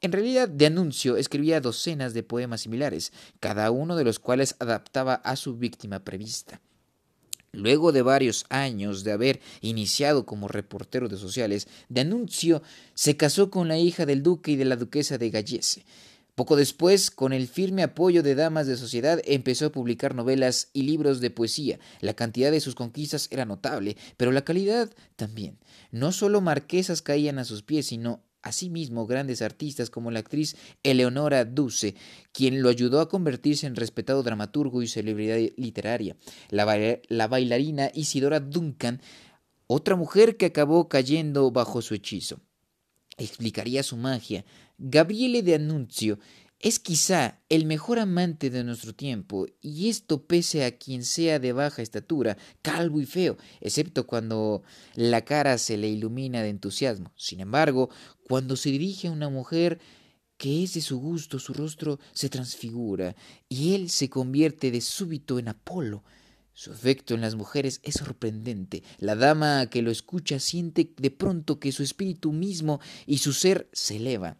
En 0.00 0.12
realidad, 0.12 0.48
de 0.48 0.66
anuncio 0.66 1.16
escribía 1.16 1.60
docenas 1.60 2.14
de 2.14 2.22
poemas 2.22 2.60
similares, 2.60 3.12
cada 3.40 3.72
uno 3.72 3.96
de 3.96 4.04
los 4.04 4.20
cuales 4.20 4.54
adaptaba 4.60 5.14
a 5.14 5.34
su 5.34 5.56
víctima 5.56 6.04
prevista. 6.04 6.60
Luego 7.52 7.92
de 7.92 8.02
varios 8.02 8.44
años 8.50 9.04
de 9.04 9.12
haber 9.12 9.40
iniciado 9.60 10.26
como 10.26 10.48
reportero 10.48 11.08
de 11.08 11.16
sociales, 11.16 11.66
de 11.88 12.02
anuncio 12.02 12.62
se 12.94 13.16
casó 13.16 13.50
con 13.50 13.68
la 13.68 13.78
hija 13.78 14.06
del 14.06 14.22
duque 14.22 14.52
y 14.52 14.56
de 14.56 14.66
la 14.66 14.76
duquesa 14.76 15.18
de 15.18 15.30
Gallese. 15.30 15.84
Poco 16.38 16.54
después, 16.54 17.10
con 17.10 17.32
el 17.32 17.48
firme 17.48 17.82
apoyo 17.82 18.22
de 18.22 18.36
damas 18.36 18.68
de 18.68 18.76
sociedad, 18.76 19.20
empezó 19.24 19.66
a 19.66 19.72
publicar 19.72 20.14
novelas 20.14 20.68
y 20.72 20.82
libros 20.82 21.20
de 21.20 21.30
poesía. 21.30 21.80
La 22.00 22.14
cantidad 22.14 22.52
de 22.52 22.60
sus 22.60 22.76
conquistas 22.76 23.26
era 23.32 23.44
notable, 23.44 23.96
pero 24.16 24.30
la 24.30 24.44
calidad 24.44 24.88
también. 25.16 25.58
No 25.90 26.12
solo 26.12 26.40
marquesas 26.40 27.02
caían 27.02 27.40
a 27.40 27.44
sus 27.44 27.62
pies, 27.64 27.86
sino 27.86 28.20
Asimismo, 28.42 29.06
grandes 29.06 29.42
artistas 29.42 29.90
como 29.90 30.10
la 30.10 30.20
actriz 30.20 30.56
Eleonora 30.82 31.44
Duse, 31.44 31.94
quien 32.32 32.62
lo 32.62 32.68
ayudó 32.68 33.00
a 33.00 33.08
convertirse 33.08 33.66
en 33.66 33.74
respetado 33.74 34.22
dramaturgo 34.22 34.80
y 34.80 34.86
celebridad 34.86 35.38
literaria, 35.56 36.16
la, 36.50 36.98
la 37.08 37.26
bailarina 37.26 37.90
Isidora 37.94 38.40
Duncan, 38.40 39.00
otra 39.66 39.96
mujer 39.96 40.36
que 40.36 40.46
acabó 40.46 40.88
cayendo 40.88 41.50
bajo 41.50 41.82
su 41.82 41.94
hechizo. 41.94 42.40
Explicaría 43.16 43.82
su 43.82 43.96
magia. 43.96 44.44
Gabriele 44.78 45.42
de 45.42 45.56
Annunzio 45.56 46.18
es 46.60 46.80
quizá 46.80 47.40
el 47.48 47.66
mejor 47.66 48.00
amante 48.00 48.50
de 48.50 48.64
nuestro 48.64 48.92
tiempo, 48.92 49.46
y 49.60 49.88
esto 49.88 50.26
pese 50.26 50.64
a 50.64 50.76
quien 50.76 51.04
sea 51.04 51.38
de 51.38 51.52
baja 51.52 51.82
estatura, 51.82 52.36
calvo 52.62 53.00
y 53.00 53.06
feo, 53.06 53.36
excepto 53.60 54.06
cuando 54.06 54.62
la 54.96 55.24
cara 55.24 55.56
se 55.58 55.76
le 55.76 55.88
ilumina 55.88 56.42
de 56.42 56.48
entusiasmo. 56.48 57.12
Sin 57.16 57.38
embargo, 57.40 57.90
cuando 58.28 58.56
se 58.56 58.70
dirige 58.70 59.08
a 59.08 59.12
una 59.12 59.28
mujer 59.28 59.78
que 60.36 60.62
es 60.62 60.74
de 60.74 60.80
su 60.80 60.98
gusto, 60.98 61.38
su 61.38 61.52
rostro 61.52 61.98
se 62.12 62.28
transfigura, 62.28 63.16
y 63.48 63.74
él 63.74 63.90
se 63.90 64.08
convierte 64.08 64.70
de 64.70 64.80
súbito 64.80 65.38
en 65.38 65.48
Apolo. 65.48 66.04
Su 66.54 66.72
efecto 66.72 67.14
en 67.14 67.20
las 67.20 67.34
mujeres 67.34 67.80
es 67.82 67.94
sorprendente. 67.94 68.82
La 68.98 69.14
dama 69.14 69.68
que 69.70 69.82
lo 69.82 69.90
escucha 69.90 70.38
siente 70.38 70.92
de 70.96 71.10
pronto 71.10 71.60
que 71.60 71.72
su 71.72 71.82
espíritu 71.82 72.32
mismo 72.32 72.80
y 73.06 73.18
su 73.18 73.32
ser 73.32 73.68
se 73.72 73.96
eleva. 73.96 74.36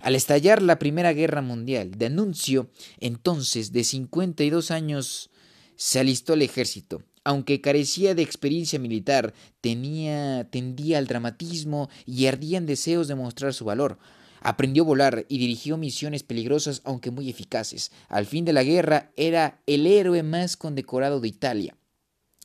Al 0.00 0.14
estallar 0.14 0.62
la 0.62 0.78
Primera 0.78 1.12
Guerra 1.12 1.42
Mundial, 1.42 1.92
de 1.92 2.06
anuncio, 2.06 2.70
entonces 3.00 3.72
de 3.72 3.84
52 3.84 4.70
años, 4.70 5.30
se 5.76 5.98
alistó 5.98 6.34
al 6.34 6.42
ejército. 6.42 7.02
Aunque 7.26 7.60
carecía 7.60 8.14
de 8.14 8.22
experiencia 8.22 8.78
militar, 8.78 9.34
tenía, 9.60 10.48
tendía 10.48 10.98
al 10.98 11.08
dramatismo 11.08 11.90
y 12.06 12.26
ardían 12.26 12.66
deseos 12.66 13.08
de 13.08 13.16
mostrar 13.16 13.52
su 13.52 13.64
valor. 13.64 13.98
Aprendió 14.42 14.84
a 14.84 14.86
volar 14.86 15.26
y 15.28 15.38
dirigió 15.38 15.76
misiones 15.76 16.22
peligrosas 16.22 16.82
aunque 16.84 17.10
muy 17.10 17.28
eficaces. 17.28 17.90
Al 18.08 18.26
fin 18.26 18.44
de 18.44 18.52
la 18.52 18.62
guerra 18.62 19.10
era 19.16 19.60
el 19.66 19.88
héroe 19.88 20.22
más 20.22 20.56
condecorado 20.56 21.18
de 21.18 21.26
Italia. 21.26 21.76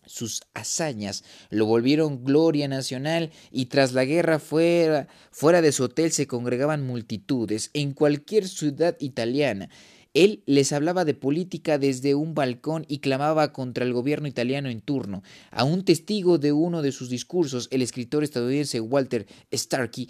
sus 0.08 0.42
hazañas 0.56 1.24
lo 1.52 1.68
volvieron 1.68 2.24
gloria 2.24 2.68
nacional 2.68 3.30
y 3.52 3.68
tras 3.68 3.94
la 3.94 4.04
guerra 4.04 4.40
fuera, 4.40 5.08
fuera 5.30 5.62
de 5.62 5.72
su 5.72 5.84
hotel 5.84 6.12
se 6.12 6.26
congregaban 6.26 6.88
multitudes 6.88 7.70
en 7.76 7.94
cualquier 7.94 8.48
ciudad 8.48 8.98
italiana. 9.00 9.70
Él 10.14 10.44
les 10.46 10.74
hablaba 10.74 11.06
de 11.06 11.14
política 11.14 11.78
desde 11.78 12.16
un 12.16 12.34
balcón 12.34 12.86
y 12.88 13.00
clamaba 13.00 13.54
contra 13.54 13.86
el 13.86 13.94
gobierno 13.94 14.28
italiano 14.28 14.70
en 14.70 14.82
turno. 14.82 15.24
A 15.52 15.64
un 15.64 15.86
testigo 15.86 16.38
de 16.38 16.52
uno 16.52 16.82
de 16.82 16.92
sus 16.92 17.10
discursos, 17.10 17.70
el 17.72 17.82
escritor 17.82 18.24
estadounidense 18.24 18.82
Walter 18.82 19.26
Starkey, 19.54 20.10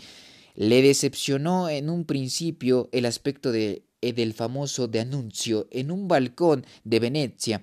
le 0.55 0.81
decepcionó 0.81 1.70
en 1.70 1.89
un 1.89 2.05
principio 2.05 2.89
el 2.91 3.05
aspecto 3.05 3.51
de, 3.51 3.84
eh, 4.01 4.13
del 4.13 4.34
famoso 4.34 4.88
de 4.88 5.01
anuncio 5.01 5.67
en 5.72 5.91
un 5.91 6.08
balcón 6.08 6.65
de 6.84 7.00
Venecia. 7.00 7.62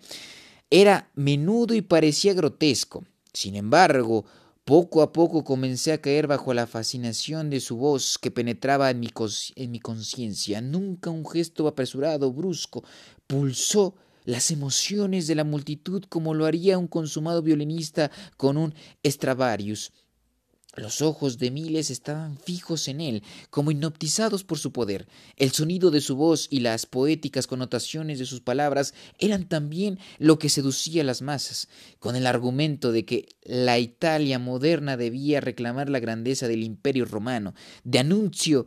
Era 0.70 1.10
menudo 1.14 1.74
y 1.74 1.82
parecía 1.82 2.34
grotesco. 2.34 3.04
Sin 3.32 3.56
embargo, 3.56 4.24
poco 4.68 5.00
a 5.00 5.14
poco 5.14 5.44
comencé 5.44 5.94
a 5.94 6.02
caer 6.02 6.26
bajo 6.26 6.52
la 6.52 6.66
fascinación 6.66 7.48
de 7.48 7.58
su 7.58 7.78
voz 7.78 8.18
que 8.18 8.30
penetraba 8.30 8.90
en 8.90 9.00
mi, 9.00 9.08
en 9.56 9.70
mi 9.70 9.80
conciencia. 9.80 10.60
Nunca 10.60 11.08
un 11.08 11.24
gesto 11.26 11.66
apresurado, 11.68 12.30
brusco, 12.34 12.84
pulsó 13.26 13.94
las 14.26 14.50
emociones 14.50 15.26
de 15.26 15.36
la 15.36 15.44
multitud 15.44 16.04
como 16.10 16.34
lo 16.34 16.44
haría 16.44 16.76
un 16.76 16.86
consumado 16.86 17.40
violinista 17.40 18.10
con 18.36 18.58
un 18.58 18.74
Stradivarius. 19.02 19.90
Los 20.76 21.00
ojos 21.00 21.38
de 21.38 21.50
miles 21.50 21.90
estaban 21.90 22.38
fijos 22.38 22.88
en 22.88 23.00
él, 23.00 23.22
como 23.48 23.70
hipnotizados 23.70 24.44
por 24.44 24.58
su 24.58 24.70
poder. 24.70 25.08
El 25.36 25.50
sonido 25.50 25.90
de 25.90 26.02
su 26.02 26.14
voz 26.14 26.46
y 26.50 26.60
las 26.60 26.84
poéticas 26.84 27.46
connotaciones 27.46 28.18
de 28.18 28.26
sus 28.26 28.40
palabras 28.42 28.92
eran 29.18 29.48
también 29.48 29.98
lo 30.18 30.38
que 30.38 30.50
seducía 30.50 31.02
a 31.02 31.06
las 31.06 31.22
masas, 31.22 31.68
con 31.98 32.16
el 32.16 32.26
argumento 32.26 32.92
de 32.92 33.06
que 33.06 33.28
la 33.42 33.78
Italia 33.78 34.38
moderna 34.38 34.98
debía 34.98 35.40
reclamar 35.40 35.88
la 35.88 36.00
grandeza 36.00 36.48
del 36.48 36.62
imperio 36.62 37.06
romano. 37.06 37.54
De 37.82 37.98
anuncio 37.98 38.66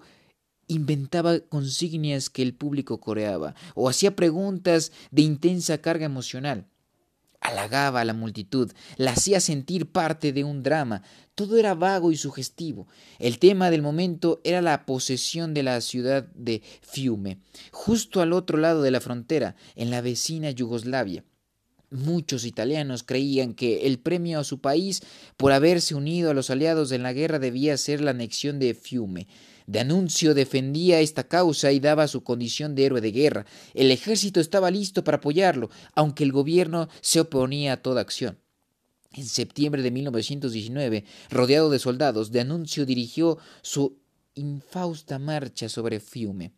inventaba 0.68 1.40
consignias 1.40 2.32
que 2.32 2.42
el 2.42 2.56
público 2.56 3.00
coreaba, 3.00 3.54
o 3.76 3.88
hacía 3.88 4.16
preguntas 4.16 4.92
de 5.12 5.22
intensa 5.22 5.78
carga 5.78 6.06
emocional 6.08 6.66
halagaba 7.42 8.02
a 8.02 8.06
la 8.06 8.14
multitud, 8.14 8.72
la 8.98 9.12
hacía 9.12 9.40
sentir 9.40 9.88
parte 9.88 10.32
de 10.32 10.44
un 10.44 10.64
drama. 10.64 11.02
Todo 11.36 11.58
era 11.58 11.74
vago 11.74 12.12
y 12.12 12.16
sugestivo. 12.16 12.88
El 13.20 13.40
tema 13.40 13.70
del 13.72 13.82
momento 13.82 14.40
era 14.44 14.62
la 14.62 14.86
posesión 14.86 15.54
de 15.54 15.64
la 15.64 15.82
ciudad 15.82 16.28
de 16.36 16.62
Fiume, 16.82 17.40
justo 17.72 18.22
al 18.22 18.32
otro 18.32 18.58
lado 18.58 18.82
de 18.84 18.92
la 18.92 19.02
frontera, 19.02 19.56
en 19.76 19.90
la 19.90 20.02
vecina 20.02 20.52
Yugoslavia. 20.52 21.24
Muchos 21.90 22.46
italianos 22.46 23.04
creían 23.04 23.54
que 23.54 23.86
el 23.86 24.00
premio 24.00 24.40
a 24.40 24.46
su 24.46 24.62
país 24.62 25.02
por 25.36 25.52
haberse 25.52 25.94
unido 25.94 26.32
a 26.32 26.34
los 26.34 26.50
aliados 26.50 26.94
en 26.94 27.04
la 27.04 27.12
guerra 27.12 27.38
debía 27.38 27.76
ser 27.76 28.00
la 28.00 28.12
anexión 28.12 28.60
de 28.60 28.74
Fiume. 28.74 29.28
De 29.72 29.80
anuncio 29.80 30.34
defendía 30.34 31.00
esta 31.00 31.24
causa 31.24 31.72
y 31.72 31.80
daba 31.80 32.10
su 32.10 32.26
condición 32.26 32.76
de 32.76 32.88
héroe 32.88 33.00
de 33.00 33.14
guerra. 33.14 33.46
El 33.74 33.90
ejército 33.90 34.42
estaba 34.42 34.70
listo 34.70 35.06
para 35.06 35.20
apoyarlo, 35.20 35.70
aunque 35.96 36.26
el 36.26 36.34
gobierno 36.34 36.90
se 37.00 37.22
oponía 37.22 37.72
a 37.72 37.78
toda 37.82 38.02
acción. 38.02 38.38
En 39.14 39.24
septiembre 39.24 39.82
de 39.82 39.92
1919, 39.92 41.06
rodeado 41.30 41.70
de 41.70 41.80
soldados, 41.80 42.34
de 42.34 42.42
anuncio 42.42 42.86
dirigió 42.86 43.38
su 43.62 43.98
infausta 44.36 45.20
marcha 45.20 45.70
sobre 45.70 46.02
Fiume. 46.02 46.52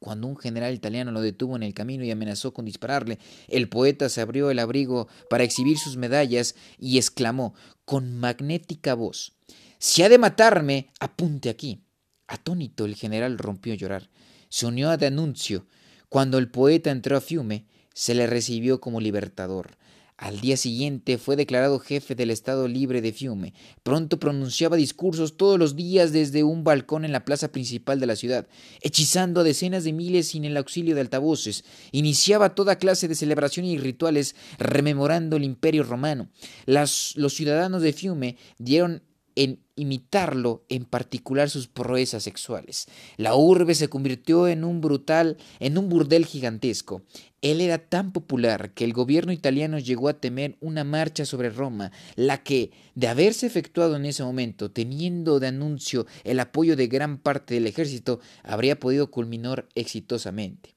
Cuando 0.00 0.26
un 0.26 0.36
general 0.36 0.74
italiano 0.74 1.12
lo 1.12 1.20
detuvo 1.20 1.54
en 1.54 1.62
el 1.62 1.72
camino 1.72 2.02
y 2.02 2.10
amenazó 2.10 2.52
con 2.52 2.64
dispararle, 2.64 3.20
el 3.46 3.68
poeta 3.68 4.08
se 4.08 4.20
abrió 4.20 4.50
el 4.50 4.58
abrigo 4.58 5.06
para 5.30 5.44
exhibir 5.44 5.78
sus 5.78 5.96
medallas 5.96 6.56
y 6.80 6.98
exclamó 6.98 7.54
con 7.84 8.18
magnética 8.18 8.94
voz 8.94 9.36
Si 9.78 10.02
ha 10.02 10.08
de 10.08 10.18
matarme, 10.18 10.88
apunte 10.98 11.48
aquí. 11.48 11.83
Atónito, 12.26 12.84
el 12.84 12.94
general 12.94 13.38
rompió 13.38 13.72
a 13.72 13.76
llorar. 13.76 14.10
Se 14.48 14.66
unió 14.66 14.90
a 14.90 14.96
D'Annunzio. 14.96 15.66
Cuando 16.08 16.38
el 16.38 16.50
poeta 16.50 16.90
entró 16.90 17.16
a 17.16 17.20
Fiume, 17.20 17.66
se 17.92 18.14
le 18.14 18.26
recibió 18.26 18.80
como 18.80 19.00
libertador. 19.00 19.76
Al 20.16 20.40
día 20.40 20.56
siguiente 20.56 21.18
fue 21.18 21.34
declarado 21.34 21.80
jefe 21.80 22.14
del 22.14 22.30
Estado 22.30 22.68
Libre 22.68 23.02
de 23.02 23.12
Fiume. 23.12 23.52
Pronto 23.82 24.20
pronunciaba 24.20 24.76
discursos 24.76 25.36
todos 25.36 25.58
los 25.58 25.74
días 25.74 26.12
desde 26.12 26.44
un 26.44 26.62
balcón 26.62 27.04
en 27.04 27.10
la 27.10 27.24
plaza 27.24 27.50
principal 27.50 27.98
de 27.98 28.06
la 28.06 28.14
ciudad, 28.14 28.46
hechizando 28.80 29.40
a 29.40 29.44
decenas 29.44 29.82
de 29.82 29.92
miles 29.92 30.28
sin 30.28 30.44
el 30.44 30.56
auxilio 30.56 30.94
de 30.94 31.00
altavoces. 31.00 31.64
Iniciaba 31.90 32.54
toda 32.54 32.78
clase 32.78 33.08
de 33.08 33.16
celebraciones 33.16 33.72
y 33.72 33.78
rituales 33.78 34.36
rememorando 34.56 35.36
el 35.36 35.42
imperio 35.42 35.82
romano. 35.82 36.28
los 36.64 37.34
ciudadanos 37.34 37.82
de 37.82 37.92
Fiume 37.92 38.36
dieron 38.58 39.02
en 39.36 39.60
imitarlo, 39.76 40.64
en 40.68 40.84
particular 40.84 41.50
sus 41.50 41.66
proezas 41.66 42.22
sexuales. 42.22 42.86
La 43.16 43.34
urbe 43.34 43.74
se 43.74 43.88
convirtió 43.88 44.46
en 44.46 44.64
un 44.64 44.80
brutal, 44.80 45.36
en 45.58 45.78
un 45.78 45.88
burdel 45.88 46.26
gigantesco. 46.26 47.02
Él 47.42 47.60
era 47.60 47.78
tan 47.78 48.12
popular 48.12 48.72
que 48.72 48.84
el 48.84 48.92
gobierno 48.92 49.32
italiano 49.32 49.78
llegó 49.78 50.08
a 50.08 50.20
temer 50.20 50.56
una 50.60 50.84
marcha 50.84 51.26
sobre 51.26 51.50
Roma, 51.50 51.92
la 52.16 52.42
que, 52.42 52.70
de 52.94 53.08
haberse 53.08 53.46
efectuado 53.46 53.96
en 53.96 54.06
ese 54.06 54.22
momento, 54.22 54.70
teniendo 54.70 55.40
de 55.40 55.48
anuncio 55.48 56.06
el 56.22 56.40
apoyo 56.40 56.76
de 56.76 56.86
gran 56.86 57.18
parte 57.18 57.54
del 57.54 57.66
ejército, 57.66 58.20
habría 58.42 58.78
podido 58.78 59.10
culminar 59.10 59.68
exitosamente. 59.74 60.74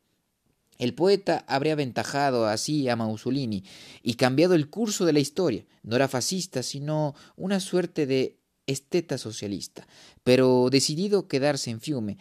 El 0.77 0.93
poeta 0.93 1.43
habría 1.47 1.73
aventajado 1.73 2.45
así 2.45 2.87
a 2.87 2.95
Mussolini 2.95 3.63
y 4.03 4.13
cambiado 4.13 4.53
el 4.53 4.69
curso 4.69 5.05
de 5.05 5.13
la 5.13 5.19
historia. 5.19 5.65
No 5.81 5.95
era 5.95 6.07
fascista, 6.07 6.61
sino 6.61 7.15
una 7.35 7.59
suerte 7.59 8.05
de 8.05 8.36
esteta 8.67 9.17
socialista, 9.17 9.87
pero 10.23 10.69
decidido 10.69 11.27
quedarse 11.27 11.71
en 11.71 11.81
Fiume, 11.81 12.17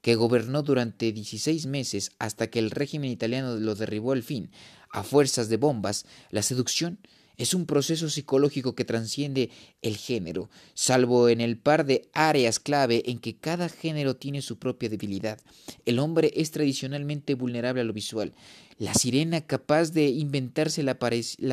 que 0.00 0.16
gobernó 0.16 0.62
durante 0.62 1.12
16 1.12 1.66
meses 1.66 2.10
hasta 2.18 2.48
que 2.48 2.58
el 2.58 2.70
régimen 2.70 3.10
italiano 3.10 3.54
lo 3.54 3.74
derribó 3.74 4.12
al 4.12 4.24
fin, 4.24 4.50
a 4.90 5.04
fuerzas 5.04 5.48
de 5.48 5.56
bombas, 5.56 6.04
la 6.30 6.42
seducción 6.42 6.98
es 7.42 7.54
un 7.54 7.66
proceso 7.66 8.08
psicológico 8.08 8.76
que 8.76 8.84
trasciende 8.84 9.50
el 9.82 9.96
género, 9.96 10.48
salvo 10.74 11.28
en 11.28 11.40
el 11.40 11.58
par 11.58 11.84
de 11.84 12.08
áreas 12.12 12.60
clave 12.60 13.02
en 13.06 13.18
que 13.18 13.34
cada 13.34 13.68
género 13.68 14.14
tiene 14.14 14.42
su 14.42 14.60
propia 14.60 14.88
debilidad. 14.88 15.40
El 15.84 15.98
hombre 15.98 16.32
es 16.36 16.52
tradicionalmente 16.52 17.34
vulnerable 17.34 17.80
a 17.80 17.84
lo 17.84 17.92
visual. 17.92 18.32
La 18.78 18.94
sirena 18.94 19.40
capaz 19.40 19.90
de 19.90 20.08
inventarse 20.08 20.84
la, 20.84 20.96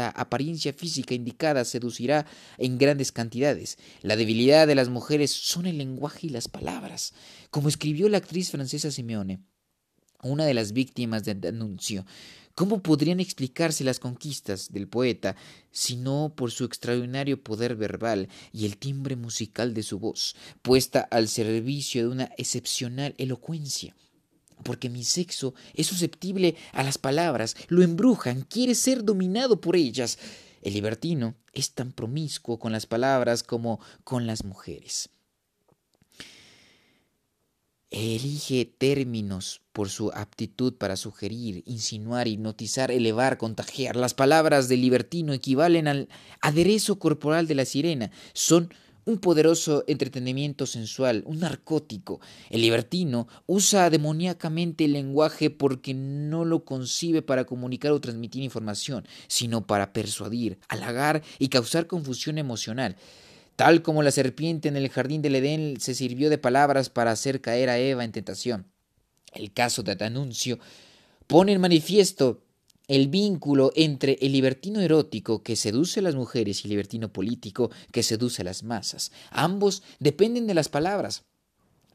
apariencia 0.09 0.73
física 0.73 1.15
indicada 1.15 1.65
seducirá 1.65 2.27
en 2.59 2.77
grandes 2.77 3.11
cantidades. 3.11 3.79
La 4.03 4.15
debilidad 4.15 4.67
de 4.67 4.75
las 4.75 4.89
mujeres 4.89 5.31
son 5.31 5.65
el 5.65 5.79
lenguaje 5.79 6.27
y 6.27 6.29
las 6.29 6.47
palabras. 6.47 7.13
Como 7.49 7.67
escribió 7.67 8.09
la 8.09 8.19
actriz 8.19 8.51
francesa 8.51 8.91
Simeone, 8.91 9.39
una 10.21 10.45
de 10.45 10.53
las 10.53 10.71
víctimas 10.73 11.23
del 11.23 11.43
anuncio, 11.47 12.05
¿Cómo 12.55 12.81
podrían 12.81 13.19
explicarse 13.19 13.83
las 13.83 13.99
conquistas 13.99 14.71
del 14.71 14.87
poeta 14.87 15.35
si 15.71 15.95
no 15.95 16.33
por 16.35 16.51
su 16.51 16.65
extraordinario 16.65 17.41
poder 17.41 17.75
verbal 17.75 18.27
y 18.51 18.65
el 18.65 18.77
timbre 18.77 19.15
musical 19.15 19.73
de 19.73 19.83
su 19.83 19.99
voz, 19.99 20.35
puesta 20.61 20.99
al 20.99 21.27
servicio 21.27 22.01
de 22.03 22.09
una 22.09 22.31
excepcional 22.37 23.15
elocuencia? 23.17 23.95
Porque 24.63 24.89
mi 24.89 25.05
sexo 25.05 25.53
es 25.73 25.87
susceptible 25.87 26.55
a 26.73 26.83
las 26.83 26.97
palabras, 26.97 27.55
lo 27.69 27.81
embrujan, 27.81 28.41
quiere 28.41 28.75
ser 28.75 29.05
dominado 29.05 29.61
por 29.61 29.77
ellas. 29.77 30.19
El 30.61 30.73
libertino 30.73 31.35
es 31.53 31.71
tan 31.71 31.93
promiscuo 31.93 32.59
con 32.59 32.73
las 32.73 32.85
palabras 32.85 33.43
como 33.43 33.79
con 34.03 34.27
las 34.27 34.43
mujeres. 34.43 35.09
Elige 37.91 38.65
términos 38.77 39.61
por 39.73 39.89
su 39.89 40.11
aptitud 40.11 40.75
para 40.75 40.95
sugerir, 40.95 41.63
insinuar, 41.65 42.27
hipnotizar, 42.27 42.91
elevar, 42.91 43.39
contagiar. 43.39 43.95
Las 43.95 44.13
palabras 44.13 44.67
del 44.67 44.81
libertino 44.81 45.33
equivalen 45.33 45.87
al 45.87 46.07
aderezo 46.39 46.99
corporal 46.99 47.47
de 47.47 47.55
la 47.55 47.65
sirena. 47.65 48.11
Son 48.33 48.71
un 49.05 49.17
poderoso 49.17 49.83
entretenimiento 49.87 50.67
sensual, 50.67 51.23
un 51.25 51.39
narcótico. 51.39 52.19
El 52.51 52.61
libertino 52.61 53.27
usa 53.47 53.89
demoníacamente 53.89 54.85
el 54.85 54.93
lenguaje 54.93 55.49
porque 55.49 55.95
no 55.95 56.45
lo 56.45 56.65
concibe 56.65 57.23
para 57.23 57.45
comunicar 57.45 57.91
o 57.91 57.99
transmitir 57.99 58.43
información, 58.43 59.07
sino 59.27 59.65
para 59.65 59.93
persuadir, 59.93 60.59
halagar 60.67 61.23
y 61.39 61.49
causar 61.49 61.87
confusión 61.87 62.37
emocional. 62.37 62.97
Tal 63.59 63.81
como 63.81 64.03
la 64.03 64.11
serpiente 64.11 64.69
en 64.69 64.77
el 64.77 64.87
jardín 64.87 65.21
del 65.21 65.35
Edén 65.35 65.81
se 65.81 65.93
sirvió 65.93 66.29
de 66.29 66.37
palabras 66.37 66.89
para 66.89 67.11
hacer 67.11 67.41
caer 67.41 67.67
a 67.67 67.77
Eva 67.77 68.05
en 68.05 68.13
tentación. 68.13 68.71
El 69.33 69.51
caso 69.51 69.83
de 69.83 69.97
Anuncio 69.99 70.59
pone 71.27 71.51
en 71.51 71.59
manifiesto 71.59 72.41
el 72.87 73.09
vínculo 73.09 73.73
entre 73.75 74.17
el 74.21 74.31
libertino 74.31 74.79
erótico 74.79 75.43
que 75.43 75.57
seduce 75.57 75.99
a 75.99 76.03
las 76.03 76.15
mujeres 76.15 76.63
y 76.63 76.67
el 76.67 76.69
libertino 76.69 77.11
político 77.11 77.69
que 77.91 78.01
seduce 78.01 78.43
a 78.43 78.45
las 78.45 78.63
masas. 78.63 79.11
Ambos 79.29 79.83
dependen 79.99 80.47
de 80.47 80.53
las 80.53 80.69
palabras. 80.69 81.25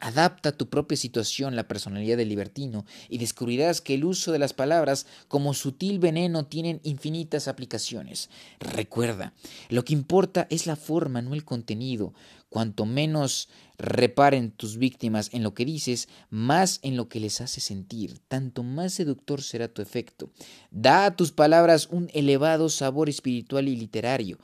Adapta 0.05 0.53
tu 0.53 0.69
propia 0.69 0.99
situación 0.99 1.57
la 1.57 1.67
personalidad 1.67 2.19
del 2.19 2.29
libertino 2.29 2.85
y 3.09 3.17
descubrirás 3.17 3.81
que 3.81 3.95
el 3.95 4.05
uso 4.05 4.33
de 4.33 4.39
las 4.39 4.53
palabras 4.53 5.07
como 5.29 5.55
sutil 5.55 5.99
veneno 5.99 6.45
tienen 6.45 6.81
infinitas 6.83 7.49
aplicaciones. 7.49 8.29
Recuerda, 8.61 9.33
lo 9.71 9.83
que 9.83 9.95
importa 9.95 10.47
es 10.51 10.67
la 10.67 10.77
forma, 10.77 11.23
no 11.23 11.33
el 11.33 11.47
contenido. 11.47 12.13
Cuanto 12.51 12.85
menos 12.85 13.49
reparen 13.79 14.51
tus 14.51 14.77
víctimas 14.77 15.31
en 15.33 15.43
lo 15.43 15.55
que 15.55 15.65
dices, 15.65 16.11
más 16.29 16.81
en 16.83 16.99
lo 16.99 17.09
que 17.09 17.19
les 17.19 17.41
hace 17.41 17.63
sentir, 17.63 18.19
tanto 18.29 18.63
más 18.63 18.93
seductor 18.93 19.41
será 19.41 19.69
tu 19.69 19.81
efecto. 19.81 20.31
Da 20.71 21.07
a 21.07 21.17
tus 21.17 21.33
palabras 21.33 21.89
un 21.91 22.11
elevado 22.13 22.69
sabor 22.69 23.09
espiritual 23.09 23.69
y 23.69 23.77
literario 23.77 24.39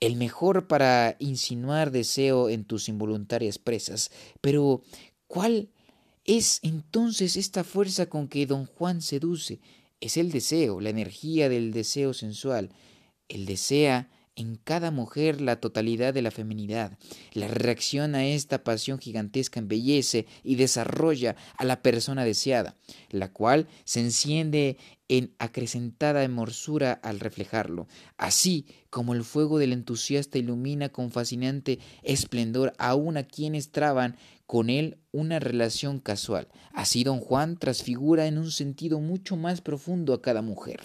el 0.00 0.16
mejor 0.16 0.66
para 0.66 1.16
insinuar 1.18 1.90
deseo 1.90 2.48
en 2.48 2.64
tus 2.64 2.88
involuntarias 2.88 3.58
presas. 3.58 4.10
Pero, 4.40 4.82
¿cuál 5.26 5.68
es 6.24 6.60
entonces 6.62 7.36
esta 7.36 7.64
fuerza 7.64 8.06
con 8.06 8.26
que 8.26 8.46
don 8.46 8.66
Juan 8.66 9.02
seduce? 9.02 9.60
Es 10.00 10.16
el 10.16 10.32
deseo, 10.32 10.80
la 10.80 10.88
energía 10.88 11.50
del 11.50 11.72
deseo 11.72 12.14
sensual. 12.14 12.70
Él 13.28 13.44
desea 13.44 14.08
en 14.36 14.56
cada 14.56 14.90
mujer 14.90 15.40
la 15.40 15.60
totalidad 15.60 16.14
de 16.14 16.22
la 16.22 16.30
feminidad. 16.30 16.98
La 17.32 17.48
reacción 17.48 18.14
a 18.14 18.24
esta 18.26 18.64
pasión 18.64 18.98
gigantesca 18.98 19.60
embellece 19.60 20.26
y 20.42 20.56
desarrolla 20.56 21.36
a 21.56 21.64
la 21.64 21.82
persona 21.82 22.24
deseada, 22.24 22.74
la 23.10 23.32
cual 23.32 23.68
se 23.84 24.00
enciende 24.00 24.78
en 25.08 25.34
acrecentada 25.38 26.22
hermosura 26.22 26.92
al 26.92 27.18
reflejarlo, 27.18 27.88
así 28.16 28.66
como 28.90 29.12
el 29.12 29.24
fuego 29.24 29.58
del 29.58 29.72
entusiasta 29.72 30.38
ilumina 30.38 30.88
con 30.88 31.10
fascinante 31.10 31.80
esplendor 32.02 32.72
aún 32.78 33.16
a 33.16 33.24
quienes 33.24 33.72
traban 33.72 34.16
con 34.46 34.70
él 34.70 34.98
una 35.12 35.38
relación 35.38 35.98
casual. 35.98 36.48
Así 36.72 37.04
don 37.04 37.20
Juan 37.20 37.56
transfigura 37.56 38.26
en 38.26 38.38
un 38.38 38.50
sentido 38.50 39.00
mucho 39.00 39.36
más 39.36 39.60
profundo 39.60 40.14
a 40.14 40.22
cada 40.22 40.42
mujer. 40.42 40.80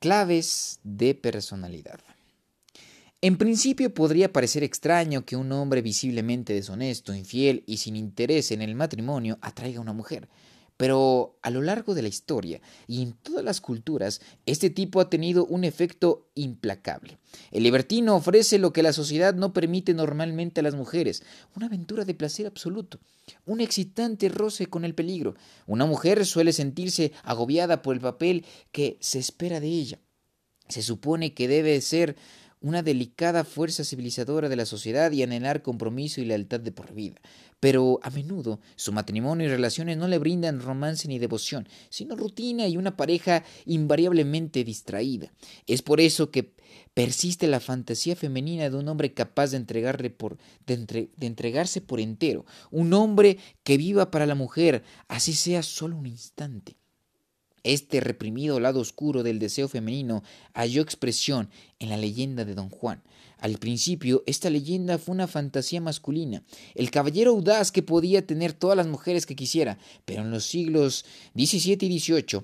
Claves 0.00 0.78
de 0.84 1.16
personalidad. 1.16 1.98
En 3.20 3.36
principio 3.36 3.92
podría 3.92 4.32
parecer 4.32 4.62
extraño 4.62 5.24
que 5.24 5.34
un 5.34 5.50
hombre 5.50 5.82
visiblemente 5.82 6.52
deshonesto, 6.52 7.12
infiel 7.12 7.64
y 7.66 7.78
sin 7.78 7.96
interés 7.96 8.52
en 8.52 8.62
el 8.62 8.76
matrimonio 8.76 9.38
atraiga 9.40 9.78
a 9.78 9.82
una 9.82 9.92
mujer, 9.92 10.28
pero 10.78 11.36
a 11.42 11.50
lo 11.50 11.60
largo 11.60 11.94
de 11.94 12.02
la 12.02 12.08
historia 12.08 12.62
y 12.86 13.02
en 13.02 13.12
todas 13.12 13.44
las 13.44 13.60
culturas, 13.60 14.22
este 14.46 14.70
tipo 14.70 15.00
ha 15.00 15.10
tenido 15.10 15.44
un 15.44 15.64
efecto 15.64 16.30
implacable. 16.34 17.18
El 17.50 17.64
libertino 17.64 18.14
ofrece 18.14 18.58
lo 18.58 18.72
que 18.72 18.84
la 18.84 18.92
sociedad 18.92 19.34
no 19.34 19.52
permite 19.52 19.92
normalmente 19.92 20.60
a 20.60 20.62
las 20.62 20.76
mujeres, 20.76 21.24
una 21.56 21.66
aventura 21.66 22.04
de 22.04 22.14
placer 22.14 22.46
absoluto, 22.46 23.00
un 23.44 23.60
excitante 23.60 24.28
roce 24.28 24.66
con 24.66 24.84
el 24.84 24.94
peligro. 24.94 25.34
Una 25.66 25.84
mujer 25.84 26.24
suele 26.24 26.52
sentirse 26.52 27.12
agobiada 27.24 27.82
por 27.82 27.96
el 27.96 28.00
papel 28.00 28.46
que 28.70 28.98
se 29.00 29.18
espera 29.18 29.58
de 29.58 29.68
ella. 29.68 29.98
Se 30.68 30.82
supone 30.82 31.34
que 31.34 31.48
debe 31.48 31.80
ser 31.80 32.16
una 32.60 32.82
delicada 32.82 33.44
fuerza 33.44 33.84
civilizadora 33.84 34.48
de 34.48 34.56
la 34.56 34.66
sociedad 34.66 35.12
y 35.12 35.22
anhelar 35.22 35.62
compromiso 35.62 36.20
y 36.20 36.24
lealtad 36.24 36.60
de 36.60 36.72
por 36.72 36.92
vida. 36.94 37.20
Pero 37.60 37.98
a 38.02 38.10
menudo 38.10 38.60
su 38.76 38.92
matrimonio 38.92 39.46
y 39.46 39.50
relaciones 39.50 39.96
no 39.96 40.08
le 40.08 40.18
brindan 40.18 40.60
romance 40.60 41.08
ni 41.08 41.18
devoción, 41.18 41.68
sino 41.88 42.16
rutina 42.16 42.66
y 42.68 42.76
una 42.76 42.96
pareja 42.96 43.44
invariablemente 43.66 44.64
distraída. 44.64 45.32
Es 45.66 45.82
por 45.82 46.00
eso 46.00 46.30
que 46.30 46.54
persiste 46.94 47.46
la 47.46 47.60
fantasía 47.60 48.16
femenina 48.16 48.70
de 48.70 48.76
un 48.76 48.88
hombre 48.88 49.14
capaz 49.14 49.50
de, 49.50 49.56
entregarle 49.56 50.10
por, 50.10 50.38
de 50.66 51.06
entregarse 51.20 51.80
por 51.80 52.00
entero, 52.00 52.44
un 52.70 52.92
hombre 52.92 53.38
que 53.62 53.76
viva 53.76 54.10
para 54.10 54.26
la 54.26 54.34
mujer, 54.34 54.82
así 55.08 55.32
sea 55.32 55.62
solo 55.62 55.96
un 55.96 56.06
instante. 56.06 56.76
Este 57.68 58.00
reprimido 58.00 58.60
lado 58.60 58.80
oscuro 58.80 59.22
del 59.22 59.38
deseo 59.38 59.68
femenino 59.68 60.22
halló 60.54 60.80
expresión 60.80 61.50
en 61.78 61.90
la 61.90 61.98
leyenda 61.98 62.46
de 62.46 62.54
Don 62.54 62.70
Juan. 62.70 63.02
Al 63.36 63.58
principio, 63.58 64.22
esta 64.24 64.48
leyenda 64.48 64.96
fue 64.96 65.14
una 65.14 65.26
fantasía 65.26 65.78
masculina, 65.82 66.42
el 66.74 66.90
caballero 66.90 67.32
audaz 67.32 67.70
que 67.70 67.82
podía 67.82 68.26
tener 68.26 68.54
todas 68.54 68.74
las 68.74 68.86
mujeres 68.86 69.26
que 69.26 69.36
quisiera, 69.36 69.76
pero 70.06 70.22
en 70.22 70.30
los 70.30 70.44
siglos 70.46 71.04
XVII 71.34 71.76
y 71.82 72.00
XVIII 72.00 72.40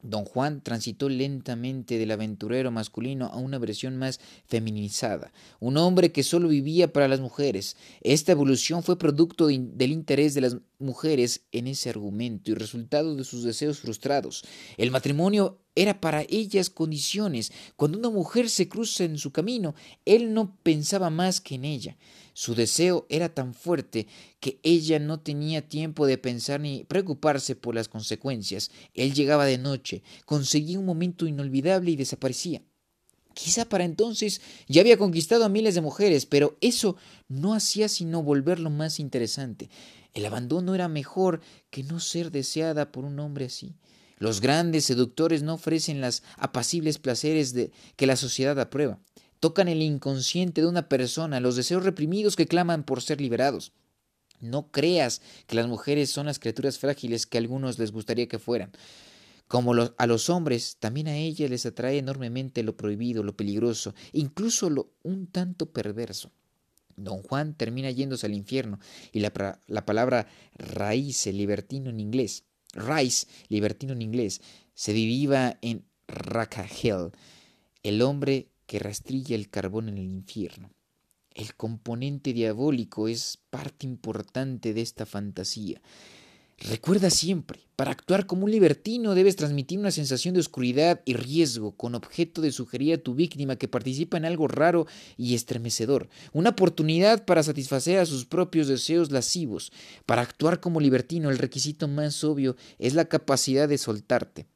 Don 0.00 0.24
Juan 0.24 0.62
transitó 0.62 1.08
lentamente 1.08 1.98
del 1.98 2.12
aventurero 2.12 2.70
masculino 2.70 3.26
a 3.26 3.36
una 3.36 3.58
versión 3.58 3.96
más 3.96 4.20
feminizada, 4.46 5.32
un 5.58 5.76
hombre 5.76 6.12
que 6.12 6.22
solo 6.22 6.48
vivía 6.48 6.92
para 6.92 7.08
las 7.08 7.18
mujeres. 7.20 7.76
Esta 8.00 8.32
evolución 8.32 8.84
fue 8.84 8.96
producto 8.96 9.48
del 9.48 9.90
interés 9.90 10.34
de 10.34 10.42
las 10.42 10.56
mujeres 10.78 11.42
en 11.52 11.66
ese 11.66 11.90
argumento 11.90 12.50
y 12.50 12.54
resultado 12.54 13.16
de 13.16 13.24
sus 13.24 13.42
deseos 13.42 13.80
frustrados. 13.80 14.44
El 14.76 14.90
matrimonio 14.90 15.60
era 15.74 16.00
para 16.00 16.24
ellas 16.28 16.70
condiciones. 16.70 17.52
Cuando 17.76 17.98
una 17.98 18.10
mujer 18.10 18.50
se 18.50 18.68
cruza 18.68 19.04
en 19.04 19.18
su 19.18 19.32
camino, 19.32 19.74
él 20.04 20.34
no 20.34 20.56
pensaba 20.62 21.10
más 21.10 21.40
que 21.40 21.56
en 21.56 21.64
ella. 21.64 21.96
Su 22.32 22.54
deseo 22.54 23.06
era 23.08 23.34
tan 23.34 23.54
fuerte 23.54 24.06
que 24.40 24.60
ella 24.62 24.98
no 24.98 25.20
tenía 25.20 25.68
tiempo 25.68 26.06
de 26.06 26.18
pensar 26.18 26.60
ni 26.60 26.84
preocuparse 26.84 27.56
por 27.56 27.74
las 27.74 27.88
consecuencias. 27.88 28.70
Él 28.94 29.14
llegaba 29.14 29.44
de 29.44 29.58
noche, 29.58 30.02
conseguía 30.24 30.78
un 30.78 30.86
momento 30.86 31.26
inolvidable 31.26 31.90
y 31.90 31.96
desaparecía. 31.96 32.62
Quizá 33.34 33.68
para 33.68 33.84
entonces 33.84 34.40
ya 34.66 34.80
había 34.80 34.98
conquistado 34.98 35.44
a 35.44 35.48
miles 35.48 35.76
de 35.76 35.80
mujeres, 35.80 36.26
pero 36.26 36.56
eso 36.60 36.96
no 37.28 37.54
hacía 37.54 37.88
sino 37.88 38.20
volverlo 38.22 38.68
más 38.68 38.98
interesante. 38.98 39.70
El 40.14 40.26
abandono 40.26 40.74
era 40.74 40.88
mejor 40.88 41.40
que 41.70 41.82
no 41.82 42.00
ser 42.00 42.30
deseada 42.30 42.92
por 42.92 43.04
un 43.04 43.18
hombre 43.20 43.46
así. 43.46 43.74
Los 44.18 44.40
grandes 44.40 44.84
seductores 44.84 45.42
no 45.42 45.54
ofrecen 45.54 46.00
las 46.00 46.22
apacibles 46.36 46.98
placeres 46.98 47.52
de, 47.52 47.70
que 47.96 48.06
la 48.06 48.16
sociedad 48.16 48.58
aprueba 48.58 48.98
tocan 49.40 49.68
el 49.68 49.82
inconsciente 49.82 50.60
de 50.60 50.66
una 50.66 50.88
persona, 50.88 51.40
los 51.40 51.56
deseos 51.56 51.84
reprimidos 51.84 52.36
que 52.36 52.46
claman 52.46 52.84
por 52.84 53.02
ser 53.02 53.20
liberados. 53.20 53.72
No 54.40 54.70
creas 54.70 55.20
que 55.46 55.56
las 55.56 55.66
mujeres 55.66 56.10
son 56.10 56.26
las 56.26 56.38
criaturas 56.38 56.78
frágiles 56.78 57.26
que 57.26 57.38
a 57.38 57.40
algunos 57.40 57.78
les 57.78 57.92
gustaría 57.92 58.28
que 58.28 58.38
fueran. 58.38 58.72
Como 59.48 59.72
a 59.96 60.06
los 60.06 60.30
hombres, 60.30 60.76
también 60.78 61.08
a 61.08 61.16
ellas 61.16 61.50
les 61.50 61.64
atrae 61.64 61.98
enormemente 61.98 62.62
lo 62.62 62.76
prohibido, 62.76 63.22
lo 63.22 63.36
peligroso, 63.36 63.94
incluso 64.12 64.68
lo 64.68 64.90
un 65.02 65.26
tanto 65.26 65.72
perverso. 65.72 66.30
Don 66.98 67.22
Juan 67.22 67.54
termina 67.54 67.90
yéndose 67.90 68.26
al 68.26 68.34
infierno 68.34 68.78
y 69.12 69.20
la, 69.20 69.60
la 69.66 69.86
palabra 69.86 70.26
raíz, 70.54 71.26
libertino 71.26 71.90
en 71.90 72.00
inglés, 72.00 72.44
libertino 73.48 73.92
en 73.92 74.02
inglés, 74.02 74.40
se 74.74 74.92
deriva 74.92 75.58
en 75.62 75.84
Rakahel, 76.06 77.12
el 77.82 78.02
hombre 78.02 78.48
que 78.66 78.78
rastrilla 78.78 79.34
el 79.34 79.48
carbón 79.48 79.88
en 79.88 79.98
el 79.98 80.10
infierno. 80.10 80.70
El 81.34 81.54
componente 81.54 82.32
diabólico 82.32 83.08
es 83.08 83.38
parte 83.50 83.86
importante 83.86 84.74
de 84.74 84.80
esta 84.80 85.06
fantasía. 85.06 85.80
Recuerda 86.60 87.08
siempre, 87.10 87.60
para 87.76 87.92
actuar 87.92 88.26
como 88.26 88.44
un 88.44 88.50
libertino 88.50 89.14
debes 89.14 89.36
transmitir 89.36 89.78
una 89.78 89.92
sensación 89.92 90.34
de 90.34 90.40
oscuridad 90.40 91.02
y 91.04 91.14
riesgo 91.14 91.76
con 91.76 91.94
objeto 91.94 92.40
de 92.40 92.50
sugerir 92.50 92.94
a 92.94 92.98
tu 92.98 93.14
víctima 93.14 93.54
que 93.54 93.68
participa 93.68 94.16
en 94.16 94.24
algo 94.24 94.48
raro 94.48 94.86
y 95.16 95.36
estremecedor, 95.36 96.08
una 96.32 96.50
oportunidad 96.50 97.24
para 97.24 97.44
satisfacer 97.44 98.00
a 98.00 98.06
sus 98.06 98.24
propios 98.24 98.66
deseos 98.66 99.12
lascivos. 99.12 99.70
Para 100.04 100.22
actuar 100.22 100.58
como 100.58 100.80
libertino 100.80 101.30
el 101.30 101.38
requisito 101.38 101.86
más 101.86 102.24
obvio 102.24 102.56
es 102.80 102.94
la 102.94 103.04
capacidad 103.04 103.68
de 103.68 103.78
soltarte 103.78 104.46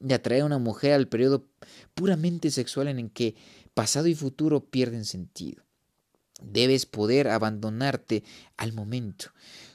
de 0.00 0.14
atraer 0.14 0.42
a 0.42 0.46
una 0.46 0.58
mujer 0.58 0.92
al 0.92 1.08
periodo 1.08 1.46
puramente 1.94 2.50
sexual 2.50 2.88
en 2.88 2.98
el 2.98 3.10
que 3.10 3.36
pasado 3.72 4.06
y 4.06 4.14
futuro 4.14 4.64
pierden 4.64 5.04
sentido. 5.04 5.62
Debes 6.42 6.84
poder 6.84 7.28
abandonarte 7.28 8.22
al 8.56 8.72
momento. 8.72 9.26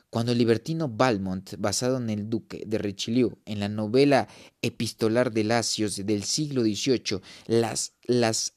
Cuando 0.09 0.31
el 0.31 0.39
libertino 0.39 0.87
Balmont, 0.87 1.53
basado 1.59 1.97
en 1.97 2.09
el 2.09 2.29
duque 2.29 2.63
de 2.65 2.79
Richelieu, 2.79 3.37
en 3.45 3.59
la 3.59 3.69
novela 3.69 4.27
epistolar 4.61 5.31
de 5.31 5.43
Lacios 5.43 6.03
del 6.03 6.23
siglo 6.23 6.63
XVIII, 6.63 7.21
las, 7.45 7.93
las 8.05 8.53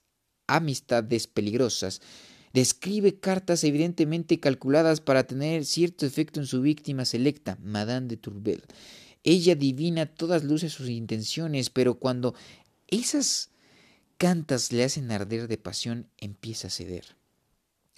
amistades 0.46 1.26
peligrosas, 1.26 2.00
describe 2.54 3.20
cartas 3.20 3.64
evidentemente 3.64 4.40
calculadas 4.40 5.02
para 5.02 5.26
tener 5.26 5.66
cierto 5.66 6.06
efecto 6.06 6.40
en 6.40 6.46
su 6.46 6.62
víctima 6.62 7.04
selecta, 7.04 7.58
Madame 7.62 8.08
de 8.08 8.16
Tourbel. 8.16 8.62
Ella 9.22 9.52
adivina 9.52 10.06
todas 10.06 10.44
luces 10.44 10.72
sus 10.72 10.88
intenciones, 10.88 11.68
pero 11.68 11.98
cuando 11.98 12.34
esas 12.88 13.50
cantas 14.16 14.72
le 14.72 14.84
hacen 14.84 15.10
arder 15.10 15.48
de 15.48 15.58
pasión, 15.58 16.08
empieza 16.18 16.68
a 16.68 16.70
ceder. 16.70 17.16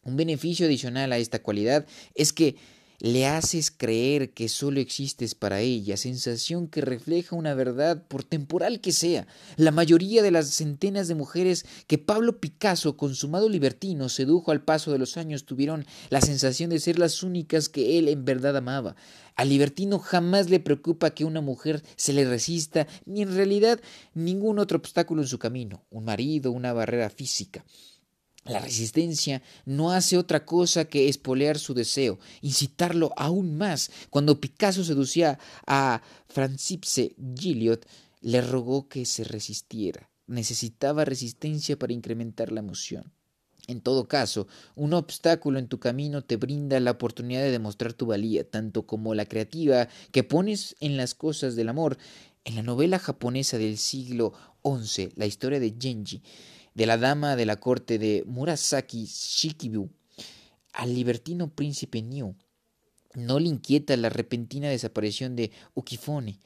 Un 0.03 0.17
beneficio 0.17 0.67
adicional 0.67 1.13
a 1.13 1.19
esta 1.19 1.41
cualidad 1.41 1.87
es 2.15 2.33
que 2.33 2.57
le 3.05 3.27
haces 3.27 3.71
creer 3.71 4.31
que 4.33 4.49
solo 4.49 4.81
existes 4.81 5.35
para 5.35 5.61
ella, 5.61 5.99
sensación 5.99 6.69
que 6.69 6.81
refleja 6.81 7.37
una 7.37 7.53
verdad 7.53 8.03
por 8.09 8.25
temporal 8.25 8.81
que 8.81 8.93
sea. 8.93 9.27
La 9.57 9.73
mayoría 9.73 10.23
de 10.23 10.31
las 10.31 10.49
centenas 10.49 11.07
de 11.07 11.15
mujeres 11.15 11.67
que 11.87 11.99
Pablo 11.99 12.41
Picasso, 12.41 12.97
consumado 12.97 13.51
libertino, 13.51 14.09
sedujo 14.09 14.53
al 14.53 14.65
paso 14.65 14.91
de 14.91 14.97
los 14.97 15.19
años 15.19 15.45
tuvieron 15.45 15.85
la 16.09 16.23
sensación 16.23 16.71
de 16.71 16.81
ser 16.81 16.99
las 16.99 17.23
únicas 17.23 17.69
que 17.69 17.99
él 17.99 18.09
en 18.09 18.25
verdad 18.25 18.57
amaba. 18.57 18.97
Al 19.37 19.51
libertino 19.51 19.99
jamás 19.99 20.49
le 20.49 20.59
preocupa 20.59 21.11
que 21.11 21.27
una 21.27 21.43
mujer 21.43 21.83
se 21.97 22.15
le 22.15 22.25
resista, 22.25 22.87
ni 23.05 23.21
en 23.21 23.35
realidad 23.35 23.83
ningún 24.15 24.59
otro 24.59 24.79
obstáculo 24.79 25.21
en 25.21 25.29
su 25.29 25.39
camino, 25.39 25.85
un 25.91 26.07
marido, 26.07 26.53
una 26.53 26.73
barrera 26.73 27.11
física. 27.11 27.67
La 28.45 28.59
resistencia 28.59 29.43
no 29.65 29.93
hace 29.93 30.19
otra 30.19 30.45
cosa 30.45 30.85
que 30.85 31.09
espolear 31.09 31.59
su 31.59 31.73
deseo, 31.73 32.19
incitarlo 32.43 33.13
aún 33.17 33.57
más. 33.57 33.91
Cuando 34.11 34.39
Picasso 34.39 34.85
seducía 34.85 35.39
a 35.67 36.03
Francipse 36.29 37.15
Gilliot, 37.39 37.87
le 38.21 38.43
rogó 38.43 38.89
que 38.89 39.07
se 39.07 39.25
resistiera. 39.25 40.11
Necesitaba 40.27 41.07
resistencia 41.07 41.79
para 41.79 41.95
incrementar 41.95 42.53
la 42.53 42.61
emoción. 42.61 43.13
En 43.67 43.81
todo 43.81 44.09
caso, 44.09 44.47
un 44.75 44.93
obstáculo 44.93 45.59
en 45.59 45.69
tu 45.69 45.81
camino 45.81 46.23
te 46.23 46.37
brinda 46.37 46.79
la 46.81 46.91
oportunidad 46.91 47.41
de 47.41 47.51
demostrar 47.51 47.95
tu 47.95 48.05
valía, 48.07 48.49
tanto 48.49 48.87
como 48.87 49.15
la 49.15 49.25
creativa 49.25 49.89
que 50.13 50.23
pones 50.23 50.77
en 50.81 50.99
las 50.99 51.15
cosas 51.15 51.57
del 51.57 51.71
amor. 51.71 51.97
En 52.45 52.57
la 52.57 52.63
novela 52.63 52.99
japonesa 52.99 53.57
del 53.57 53.79
siglo 53.79 54.35
XI, 54.63 55.11
la 55.17 55.25
historia 55.25 55.61
de 55.61 55.75
Genji, 55.79 56.23
de 56.75 56.87
la 56.87 56.99
dama 56.99 57.37
de 57.37 57.47
la 57.47 57.57
corte 57.57 57.99
de 57.99 58.25
Murasaki 58.27 59.07
Shikibu 59.07 59.91
al 60.73 60.95
libertino 60.95 61.49
príncipe 61.55 62.03
Niu. 62.03 62.35
No 63.15 63.39
le 63.39 63.49
inquieta 63.49 63.97
la 63.97 64.09
repentina 64.09 64.69
desaparición 64.69 65.37
de 65.37 65.53
Ukifone, 65.75 66.41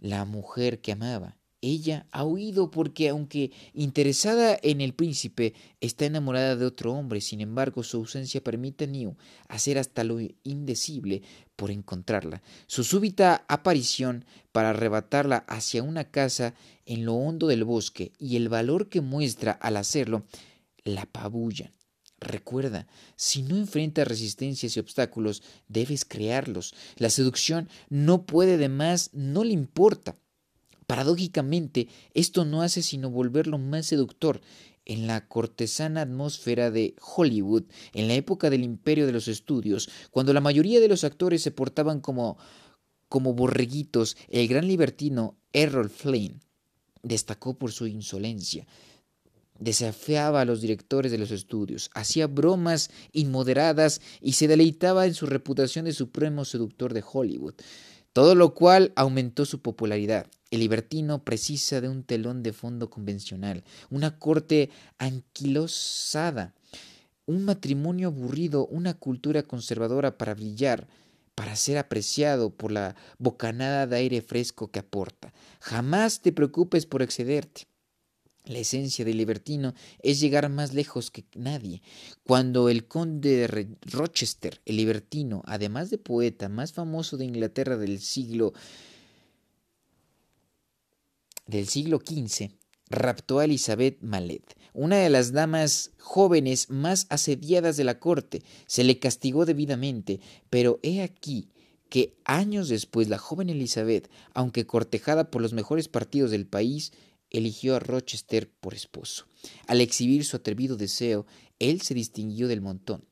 la 0.00 0.24
mujer 0.24 0.80
que 0.80 0.92
amaba. 0.92 1.36
Ella 1.60 2.06
ha 2.12 2.24
huido 2.24 2.70
porque, 2.70 3.08
aunque 3.08 3.50
interesada 3.72 4.58
en 4.62 4.80
el 4.80 4.92
príncipe, 4.92 5.54
está 5.80 6.04
enamorada 6.04 6.56
de 6.56 6.66
otro 6.66 6.92
hombre. 6.92 7.22
Sin 7.22 7.40
embargo, 7.40 7.82
su 7.82 7.96
ausencia 7.96 8.44
permite 8.44 8.84
a 8.84 8.86
Niu 8.86 9.16
hacer 9.48 9.78
hasta 9.78 10.04
lo 10.04 10.18
indecible 10.44 11.22
por 11.56 11.70
encontrarla. 11.70 12.42
Su 12.66 12.84
súbita 12.84 13.44
aparición 13.48 14.24
para 14.52 14.70
arrebatarla 14.70 15.38
hacia 15.48 15.82
una 15.82 16.04
casa 16.04 16.54
en 16.86 17.04
lo 17.04 17.14
hondo 17.14 17.46
del 17.46 17.64
bosque 17.64 18.12
y 18.18 18.36
el 18.36 18.48
valor 18.48 18.88
que 18.88 19.00
muestra 19.00 19.52
al 19.52 19.76
hacerlo 19.76 20.24
la 20.84 21.02
apabullan. 21.02 21.72
Recuerda, 22.20 22.86
si 23.16 23.42
no 23.42 23.56
enfrentas 23.56 24.08
resistencias 24.08 24.76
y 24.76 24.80
obstáculos, 24.80 25.42
debes 25.68 26.04
crearlos. 26.04 26.74
La 26.96 27.10
seducción 27.10 27.68
no 27.90 28.24
puede 28.24 28.56
de 28.56 28.68
más, 28.68 29.10
no 29.12 29.44
le 29.44 29.52
importa. 29.52 30.16
Paradójicamente, 30.86 31.88
esto 32.12 32.44
no 32.44 32.62
hace 32.62 32.82
sino 32.82 33.10
volverlo 33.10 33.58
más 33.58 33.86
seductor. 33.86 34.40
En 34.86 35.06
la 35.06 35.26
cortesana 35.26 36.02
atmósfera 36.02 36.70
de 36.70 36.94
Hollywood, 37.00 37.64
en 37.94 38.08
la 38.08 38.14
época 38.14 38.50
del 38.50 38.64
imperio 38.64 39.06
de 39.06 39.12
los 39.12 39.28
estudios, 39.28 39.88
cuando 40.10 40.32
la 40.32 40.40
mayoría 40.40 40.80
de 40.80 40.88
los 40.88 41.04
actores 41.04 41.42
se 41.42 41.50
portaban 41.50 42.00
como, 42.00 42.36
como 43.08 43.34
borreguitos, 43.34 44.16
el 44.28 44.46
gran 44.48 44.68
libertino 44.68 45.36
Errol 45.52 45.88
Flynn 45.88 46.40
destacó 47.02 47.54
por 47.54 47.72
su 47.72 47.86
insolencia. 47.86 48.66
Desafiaba 49.58 50.40
a 50.40 50.44
los 50.44 50.60
directores 50.60 51.12
de 51.12 51.18
los 51.18 51.30
estudios, 51.30 51.90
hacía 51.94 52.26
bromas 52.26 52.90
inmoderadas 53.12 54.00
y 54.20 54.32
se 54.32 54.48
deleitaba 54.48 55.06
en 55.06 55.14
su 55.14 55.26
reputación 55.26 55.84
de 55.84 55.92
supremo 55.92 56.44
seductor 56.44 56.92
de 56.92 57.04
Hollywood, 57.10 57.54
todo 58.14 58.36
lo 58.36 58.54
cual 58.54 58.92
aumentó 58.94 59.44
su 59.44 59.60
popularidad. 59.60 60.28
El 60.52 60.60
libertino 60.60 61.24
precisa 61.24 61.80
de 61.80 61.88
un 61.88 62.04
telón 62.04 62.44
de 62.44 62.52
fondo 62.52 62.88
convencional, 62.88 63.64
una 63.90 64.18
corte 64.20 64.70
anquilosada, 64.98 66.54
un 67.26 67.44
matrimonio 67.44 68.08
aburrido, 68.08 68.66
una 68.68 68.94
cultura 68.94 69.42
conservadora 69.42 70.16
para 70.16 70.34
brillar, 70.34 70.86
para 71.34 71.56
ser 71.56 71.76
apreciado 71.76 72.50
por 72.50 72.70
la 72.70 72.94
bocanada 73.18 73.88
de 73.88 73.96
aire 73.96 74.22
fresco 74.22 74.70
que 74.70 74.78
aporta. 74.78 75.34
Jamás 75.58 76.20
te 76.20 76.30
preocupes 76.32 76.86
por 76.86 77.02
excederte. 77.02 77.66
La 78.44 78.58
esencia 78.58 79.06
del 79.06 79.16
libertino 79.16 79.72
es 80.02 80.20
llegar 80.20 80.50
más 80.50 80.74
lejos 80.74 81.10
que 81.10 81.24
nadie. 81.34 81.80
Cuando 82.24 82.68
el 82.68 82.86
conde 82.86 83.36
de 83.36 83.76
Rochester, 83.90 84.60
el 84.66 84.76
libertino, 84.76 85.42
además 85.46 85.88
de 85.88 85.96
poeta 85.96 86.50
más 86.50 86.72
famoso 86.74 87.16
de 87.16 87.24
Inglaterra 87.24 87.78
del 87.78 88.00
siglo 88.00 88.52
del 91.46 91.68
siglo 91.68 91.98
XV, 91.98 92.50
raptó 92.88 93.38
a 93.38 93.44
Elizabeth 93.44 94.00
Mallet, 94.02 94.56
una 94.72 94.96
de 94.96 95.10
las 95.10 95.32
damas 95.32 95.92
jóvenes 95.98 96.70
más 96.70 97.06
asediadas 97.10 97.76
de 97.76 97.84
la 97.84 97.98
corte. 97.98 98.42
Se 98.66 98.84
le 98.84 98.98
castigó 98.98 99.46
debidamente, 99.46 100.20
pero 100.50 100.80
he 100.82 101.02
aquí 101.02 101.50
que 101.88 102.16
años 102.24 102.68
después 102.68 103.08
la 103.08 103.18
joven 103.18 103.50
Elizabeth, 103.50 104.10
aunque 104.32 104.66
cortejada 104.66 105.30
por 105.30 105.42
los 105.42 105.52
mejores 105.52 105.88
partidos 105.88 106.30
del 106.30 106.46
país, 106.46 106.92
eligió 107.38 107.76
a 107.76 107.80
Rochester 107.80 108.50
por 108.60 108.74
esposo. 108.74 109.26
Al 109.66 109.80
exhibir 109.80 110.24
su 110.24 110.36
atrevido 110.36 110.76
deseo, 110.76 111.26
él 111.58 111.80
se 111.82 111.94
distinguió 111.94 112.48
del 112.48 112.60
montón. 112.60 113.04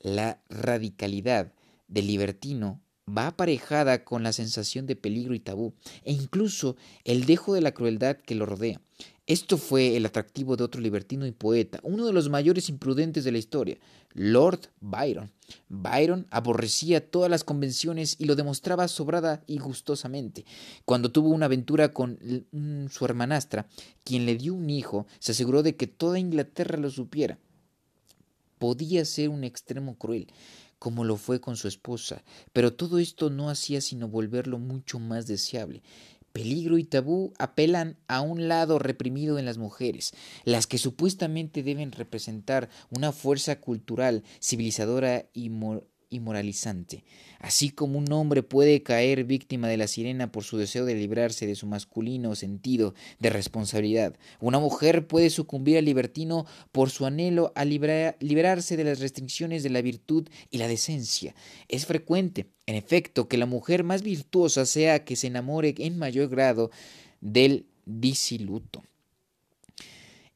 La 0.00 0.42
radicalidad 0.48 1.52
del 1.86 2.06
libertino 2.06 2.80
va 3.08 3.28
aparejada 3.28 4.04
con 4.04 4.22
la 4.22 4.32
sensación 4.32 4.86
de 4.86 4.96
peligro 4.96 5.34
y 5.34 5.40
tabú, 5.40 5.74
e 6.04 6.12
incluso 6.12 6.76
el 7.04 7.24
dejo 7.24 7.54
de 7.54 7.60
la 7.60 7.72
crueldad 7.72 8.16
que 8.16 8.34
lo 8.34 8.46
rodea. 8.46 8.80
Esto 9.28 9.58
fue 9.58 9.94
el 9.94 10.06
atractivo 10.06 10.56
de 10.56 10.64
otro 10.64 10.80
libertino 10.80 11.26
y 11.26 11.32
poeta, 11.32 11.80
uno 11.82 12.06
de 12.06 12.14
los 12.14 12.30
mayores 12.30 12.70
imprudentes 12.70 13.24
de 13.24 13.32
la 13.32 13.36
historia, 13.36 13.76
Lord 14.14 14.70
Byron. 14.80 15.30
Byron 15.68 16.26
aborrecía 16.30 17.10
todas 17.10 17.30
las 17.30 17.44
convenciones 17.44 18.16
y 18.18 18.24
lo 18.24 18.36
demostraba 18.36 18.88
sobrada 18.88 19.44
y 19.46 19.58
gustosamente. 19.58 20.46
Cuando 20.86 21.12
tuvo 21.12 21.28
una 21.28 21.44
aventura 21.44 21.92
con 21.92 22.18
su 22.90 23.04
hermanastra, 23.04 23.68
quien 24.02 24.24
le 24.24 24.34
dio 24.34 24.54
un 24.54 24.70
hijo, 24.70 25.06
se 25.18 25.32
aseguró 25.32 25.62
de 25.62 25.76
que 25.76 25.86
toda 25.86 26.18
Inglaterra 26.18 26.78
lo 26.78 26.88
supiera. 26.88 27.38
Podía 28.56 29.04
ser 29.04 29.28
un 29.28 29.44
extremo 29.44 29.98
cruel, 29.98 30.28
como 30.78 31.04
lo 31.04 31.16
fue 31.16 31.38
con 31.38 31.56
su 31.56 31.68
esposa, 31.68 32.24
pero 32.54 32.72
todo 32.72 32.98
esto 32.98 33.28
no 33.28 33.50
hacía 33.50 33.82
sino 33.82 34.08
volverlo 34.08 34.58
mucho 34.58 34.98
más 34.98 35.26
deseable. 35.26 35.82
Peligro 36.32 36.78
y 36.78 36.84
tabú 36.84 37.32
apelan 37.38 37.96
a 38.06 38.20
un 38.20 38.48
lado 38.48 38.78
reprimido 38.78 39.38
en 39.38 39.44
las 39.44 39.58
mujeres, 39.58 40.12
las 40.44 40.66
que 40.66 40.78
supuestamente 40.78 41.62
deben 41.62 41.92
representar 41.92 42.68
una 42.90 43.12
fuerza 43.12 43.60
cultural, 43.60 44.22
civilizadora 44.40 45.26
y, 45.32 45.50
y 46.10 46.20
moralizante. 46.20 47.04
Así 47.38 47.70
como 47.70 47.98
un 47.98 48.10
hombre 48.12 48.42
puede 48.42 48.82
caer 48.82 49.24
víctima 49.24 49.68
de 49.68 49.76
la 49.76 49.86
sirena 49.86 50.32
por 50.32 50.44
su 50.44 50.56
deseo 50.56 50.84
de 50.84 50.94
librarse 50.94 51.46
de 51.46 51.54
su 51.54 51.66
masculino 51.66 52.34
sentido 52.34 52.94
de 53.18 53.30
responsabilidad, 53.30 54.16
una 54.40 54.58
mujer 54.58 55.06
puede 55.06 55.30
sucumbir 55.30 55.78
al 55.78 55.84
libertino 55.84 56.46
por 56.72 56.90
su 56.90 57.06
anhelo 57.06 57.52
a 57.54 57.64
liberarse 57.64 58.76
de 58.76 58.84
las 58.84 59.00
restricciones 59.00 59.62
de 59.62 59.70
la 59.70 59.82
virtud 59.82 60.28
y 60.50 60.58
la 60.58 60.68
decencia. 60.68 61.34
Es 61.68 61.86
frecuente, 61.86 62.46
en 62.66 62.74
efecto, 62.74 63.28
que 63.28 63.38
la 63.38 63.46
mujer 63.46 63.84
más 63.84 64.02
virtuosa 64.02 64.66
sea 64.66 65.04
que 65.04 65.16
se 65.16 65.28
enamore 65.28 65.74
en 65.78 65.98
mayor 65.98 66.28
grado 66.28 66.70
del 67.20 67.66
disiluto. 67.84 68.82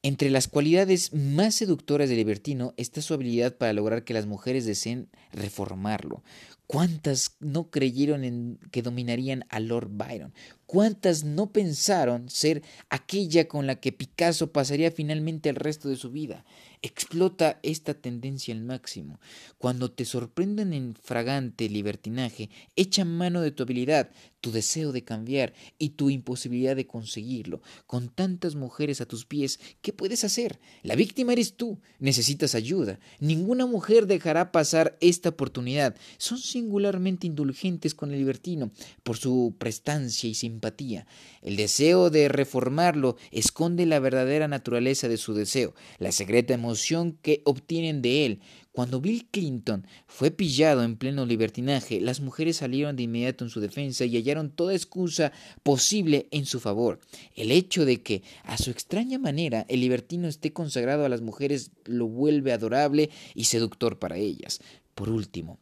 Entre 0.05 0.29
las 0.29 0.49
cualidades 0.49 1.13
más 1.13 1.55
seductoras 1.55 2.09
de 2.09 2.17
Libertino 2.17 2.73
está 2.75 3.01
su 3.01 3.13
habilidad 3.13 3.55
para 3.55 3.71
lograr 3.71 4.03
que 4.03 4.13
las 4.13 4.25
mujeres 4.25 4.65
deseen 4.65 5.07
reformarlo. 5.31 6.23
¿Cuántas 6.67 7.37
no 7.39 7.69
creyeron 7.69 8.25
en 8.25 8.59
que 8.71 8.81
dominarían 8.81 9.45
a 9.47 9.61
Lord 9.61 9.91
Byron? 9.91 10.33
¿Cuántas 10.65 11.23
no 11.23 11.53
pensaron 11.53 12.29
ser 12.29 12.63
aquella 12.89 13.47
con 13.47 13.65
la 13.65 13.75
que 13.75 13.93
Picasso 13.93 14.51
pasaría 14.51 14.91
finalmente 14.91 15.47
el 15.47 15.55
resto 15.55 15.87
de 15.87 15.95
su 15.95 16.11
vida? 16.11 16.43
Explota 16.85 17.61
esta 17.63 17.93
tendencia 17.93 18.53
al 18.53 18.59
máximo. 18.59 19.21
Cuando 19.57 19.89
te 19.89 20.03
sorprenden 20.03 20.73
en 20.73 20.95
fragante 20.95 21.69
libertinaje, 21.69 22.49
echa 22.75 23.05
mano 23.05 23.39
de 23.39 23.51
tu 23.51 23.63
habilidad, 23.63 24.11
tu 24.41 24.51
deseo 24.51 24.91
de 24.91 25.05
cambiar 25.05 25.53
y 25.79 25.91
tu 25.91 26.09
imposibilidad 26.09 26.75
de 26.75 26.85
conseguirlo. 26.85 27.61
Con 27.87 28.09
tantas 28.09 28.55
mujeres 28.55 28.99
a 28.99 29.05
tus 29.05 29.23
pies, 29.23 29.61
¿qué 29.81 29.93
puedes 29.93 30.25
hacer? 30.25 30.59
La 30.81 30.95
víctima 30.95 31.31
eres 31.31 31.55
tú. 31.55 31.79
Necesitas 31.99 32.53
ayuda. 32.53 32.99
Ninguna 33.21 33.65
mujer 33.65 34.05
dejará 34.05 34.51
pasar 34.51 34.97
esta 34.99 35.29
oportunidad. 35.29 35.95
Son 36.17 36.37
singularmente 36.37 37.27
indulgentes 37.27 37.95
con 37.95 38.11
el 38.11 38.17
libertino 38.17 38.71
por 39.03 39.15
su 39.15 39.55
prestancia 39.57 40.29
y 40.29 40.33
simpatía. 40.33 41.07
El 41.41 41.55
deseo 41.55 42.09
de 42.09 42.27
reformarlo 42.27 43.15
esconde 43.31 43.85
la 43.85 43.99
verdadera 43.99 44.49
naturaleza 44.49 45.07
de 45.07 45.15
su 45.15 45.33
deseo, 45.33 45.73
la 45.99 46.11
secreta 46.11 46.53
emoción 46.53 46.72
que 47.21 47.41
obtienen 47.45 48.01
de 48.01 48.25
él. 48.25 48.39
Cuando 48.71 48.99
Bill 48.99 49.27
Clinton 49.29 49.85
fue 50.07 50.31
pillado 50.31 50.83
en 50.83 50.97
pleno 50.97 51.25
libertinaje, 51.25 52.01
las 52.01 52.21
mujeres 52.21 52.57
salieron 52.57 52.95
de 52.95 53.03
inmediato 53.03 53.43
en 53.43 53.51
su 53.51 53.59
defensa 53.59 54.05
y 54.05 54.15
hallaron 54.17 54.49
toda 54.49 54.73
excusa 54.73 55.31
posible 55.61 56.27
en 56.31 56.45
su 56.45 56.59
favor. 56.59 56.99
El 57.35 57.51
hecho 57.51 57.85
de 57.85 58.01
que, 58.01 58.23
a 58.43 58.57
su 58.57 58.71
extraña 58.71 59.19
manera, 59.19 59.65
el 59.69 59.81
libertino 59.81 60.27
esté 60.27 60.53
consagrado 60.53 61.05
a 61.05 61.09
las 61.09 61.21
mujeres 61.21 61.71
lo 61.85 62.07
vuelve 62.07 62.51
adorable 62.51 63.11
y 63.35 63.43
seductor 63.43 63.99
para 63.99 64.17
ellas. 64.17 64.59
Por 64.95 65.09
último, 65.09 65.59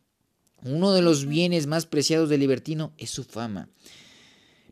uno 0.63 0.93
de 0.93 1.02
los 1.02 1.26
bienes 1.26 1.67
más 1.67 1.86
preciados 1.86 2.30
del 2.30 2.39
libertino 2.39 2.93
es 2.97 3.10
su 3.10 3.24
fama. 3.24 3.69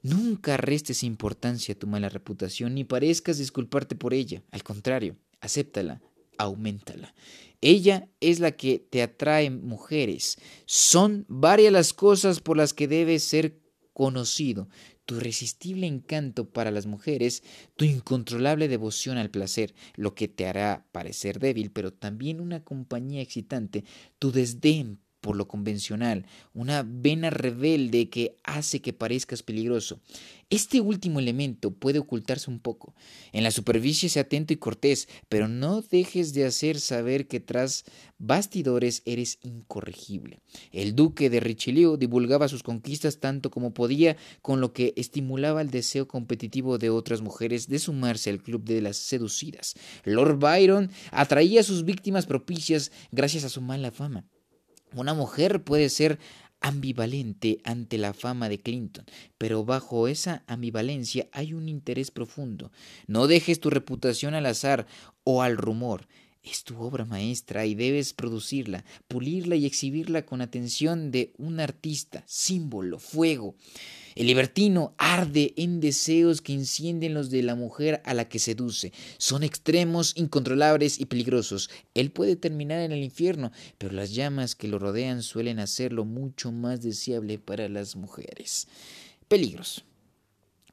Nunca 0.01 0.55
restes 0.55 1.03
importancia 1.03 1.73
a 1.73 1.77
tu 1.77 1.87
mala 1.87 2.07
reputación 2.07 2.73
ni 2.73 2.85
parezcas 2.85 3.37
disculparte 3.37 3.95
por 3.95 4.13
ella. 4.13 4.43
Al 4.51 4.63
contrario, 4.63 5.17
acéptala, 5.41 6.01
aumentala. 6.39 7.13
Ella 7.61 8.09
es 8.21 8.39
la 8.39 8.53
que 8.53 8.79
te 8.79 9.03
atrae 9.03 9.51
mujeres. 9.51 10.37
Son 10.65 11.25
varias 11.27 11.71
las 11.71 11.93
cosas 11.93 12.39
por 12.39 12.57
las 12.57 12.73
que 12.73 12.87
debes 12.87 13.23
ser 13.23 13.59
conocido. 13.93 14.69
Tu 15.05 15.17
irresistible 15.17 15.85
encanto 15.85 16.49
para 16.49 16.71
las 16.71 16.85
mujeres, 16.85 17.43
tu 17.75 17.83
incontrolable 17.83 18.67
devoción 18.67 19.17
al 19.17 19.29
placer, 19.29 19.75
lo 19.95 20.15
que 20.15 20.27
te 20.27 20.47
hará 20.47 20.87
parecer 20.91 21.39
débil, 21.39 21.71
pero 21.71 21.91
también 21.91 22.39
una 22.39 22.63
compañía 22.63 23.21
excitante, 23.21 23.83
tu 24.19 24.31
desdén 24.31 25.01
por 25.21 25.35
lo 25.35 25.47
convencional, 25.47 26.25
una 26.53 26.83
vena 26.83 27.29
rebelde 27.29 28.09
que 28.09 28.37
hace 28.43 28.81
que 28.81 28.93
parezcas 28.93 29.43
peligroso. 29.43 29.99
Este 30.49 30.81
último 30.81 31.19
elemento 31.19 31.71
puede 31.71 31.99
ocultarse 31.99 32.49
un 32.49 32.59
poco. 32.59 32.95
En 33.33 33.43
la 33.43 33.51
superficie 33.51 34.09
sé 34.09 34.19
atento 34.19 34.51
y 34.51 34.57
cortés, 34.57 35.07
pero 35.27 35.47
no 35.47 35.81
dejes 35.81 36.33
de 36.33 36.45
hacer 36.45 36.79
saber 36.79 37.27
que 37.27 37.39
tras 37.39 37.83
bastidores 38.17 39.03
eres 39.05 39.37
incorregible. 39.43 40.39
El 40.71 40.95
duque 40.95 41.29
de 41.29 41.39
Richelieu 41.39 41.97
divulgaba 41.97 42.47
sus 42.47 42.63
conquistas 42.63 43.19
tanto 43.19 43.51
como 43.51 43.75
podía, 43.75 44.17
con 44.41 44.59
lo 44.59 44.73
que 44.73 44.93
estimulaba 44.95 45.61
el 45.61 45.69
deseo 45.69 46.07
competitivo 46.07 46.79
de 46.79 46.89
otras 46.89 47.21
mujeres 47.21 47.67
de 47.67 47.77
sumarse 47.77 48.31
al 48.31 48.41
club 48.41 48.63
de 48.63 48.81
las 48.81 48.97
seducidas. 48.97 49.75
Lord 50.03 50.39
Byron 50.39 50.89
atraía 51.11 51.59
a 51.59 51.63
sus 51.63 51.85
víctimas 51.85 52.25
propicias 52.25 52.91
gracias 53.11 53.43
a 53.43 53.49
su 53.49 53.61
mala 53.61 53.91
fama. 53.91 54.25
Una 54.93 55.13
mujer 55.13 55.63
puede 55.63 55.89
ser 55.89 56.19
ambivalente 56.61 57.59
ante 57.63 57.97
la 57.97 58.13
fama 58.13 58.49
de 58.49 58.59
Clinton, 58.59 59.05
pero 59.37 59.63
bajo 59.63 60.07
esa 60.07 60.43
ambivalencia 60.47 61.27
hay 61.31 61.53
un 61.53 61.69
interés 61.69 62.11
profundo. 62.11 62.71
No 63.07 63.27
dejes 63.27 63.59
tu 63.59 63.69
reputación 63.69 64.33
al 64.33 64.45
azar 64.45 64.87
o 65.23 65.41
al 65.41 65.57
rumor. 65.57 66.07
Es 66.43 66.63
tu 66.63 66.79
obra 66.81 67.03
maestra 67.03 67.65
y 67.65 67.75
debes 67.75 68.13
producirla, 68.13 68.85
pulirla 69.07 69.55
y 69.55 69.65
exhibirla 69.65 70.25
con 70.25 70.41
atención 70.41 71.11
de 71.11 71.33
un 71.37 71.59
artista, 71.59 72.23
símbolo, 72.25 72.97
fuego. 72.97 73.55
El 74.15 74.27
libertino 74.27 74.95
arde 74.97 75.53
en 75.57 75.79
deseos 75.81 76.41
que 76.41 76.53
encienden 76.53 77.13
los 77.13 77.29
de 77.29 77.43
la 77.43 77.55
mujer 77.55 78.01
a 78.05 78.13
la 78.13 78.29
que 78.29 78.39
seduce. 78.39 78.93
Son 79.17 79.43
extremos, 79.43 80.13
incontrolables 80.15 80.99
y 80.99 81.05
peligrosos. 81.05 81.69
Él 81.93 82.11
puede 82.11 82.35
terminar 82.35 82.79
en 82.79 82.93
el 82.93 83.03
infierno, 83.03 83.51
pero 83.77 83.93
las 83.93 84.13
llamas 84.13 84.55
que 84.55 84.67
lo 84.67 84.79
rodean 84.79 85.23
suelen 85.23 85.59
hacerlo 85.59 86.05
mucho 86.05 86.51
más 86.51 86.81
deseable 86.81 87.37
para 87.37 87.67
las 87.69 87.95
mujeres. 87.95 88.67
Peligros. 89.27 89.83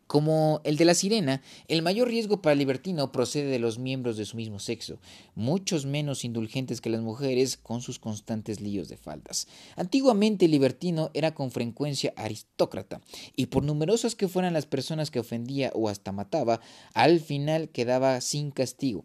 Como 0.07 0.61
el 0.63 0.77
de 0.77 0.85
la 0.85 0.95
sirena, 0.95 1.43
el 1.67 1.83
mayor 1.83 2.07
riesgo 2.07 2.41
para 2.41 2.53
el 2.53 2.61
libertino 2.61 3.11
procede 3.11 3.51
de 3.51 3.59
los 3.59 3.81
miembros 3.81 4.17
de 4.17 4.25
su 4.25 4.37
mismo 4.37 4.61
sexo, 4.61 5.01
muchos 5.35 5.85
menos 5.85 6.25
indulgentes 6.25 6.81
que 6.81 6.91
las 6.91 7.01
mujeres 7.01 7.57
con 7.57 7.83
sus 7.83 7.99
constantes 7.99 8.61
líos 8.61 8.89
de 8.89 8.97
faldas. 8.97 9.49
Antiguamente 9.75 10.45
el 10.45 10.53
libertino 10.53 11.11
era 11.13 11.35
con 11.35 11.51
frecuencia 11.51 12.13
aristócrata, 12.17 13.01
y 13.35 13.47
por 13.47 13.65
numerosas 13.65 14.15
que 14.15 14.29
fueran 14.29 14.53
las 14.53 14.67
personas 14.67 15.11
que 15.11 15.19
ofendía 15.19 15.73
o 15.75 15.89
hasta 15.89 16.13
mataba, 16.13 16.61
al 16.95 17.19
final 17.19 17.69
quedaba 17.71 18.21
sin 18.21 18.53
castigo. 18.53 19.05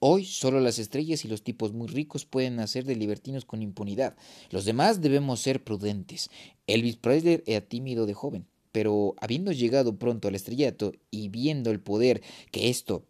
Hoy 0.00 0.24
solo 0.24 0.58
las 0.58 0.80
estrellas 0.80 1.24
y 1.24 1.28
los 1.28 1.42
tipos 1.44 1.72
muy 1.72 1.86
ricos 1.86 2.26
pueden 2.26 2.58
hacer 2.58 2.84
de 2.84 2.96
libertinos 2.96 3.44
con 3.44 3.62
impunidad. 3.62 4.16
Los 4.50 4.64
demás 4.64 5.00
debemos 5.00 5.40
ser 5.40 5.62
prudentes. 5.62 6.30
Elvis 6.66 6.96
Presley 6.96 7.44
era 7.46 7.64
tímido 7.64 8.06
de 8.06 8.14
joven 8.14 8.46
pero 8.76 9.14
habiendo 9.22 9.52
llegado 9.52 9.98
pronto 9.98 10.28
al 10.28 10.34
estrellato 10.34 10.92
y 11.10 11.30
viendo 11.30 11.70
el 11.70 11.80
poder 11.80 12.20
que 12.52 12.68
esto 12.68 13.06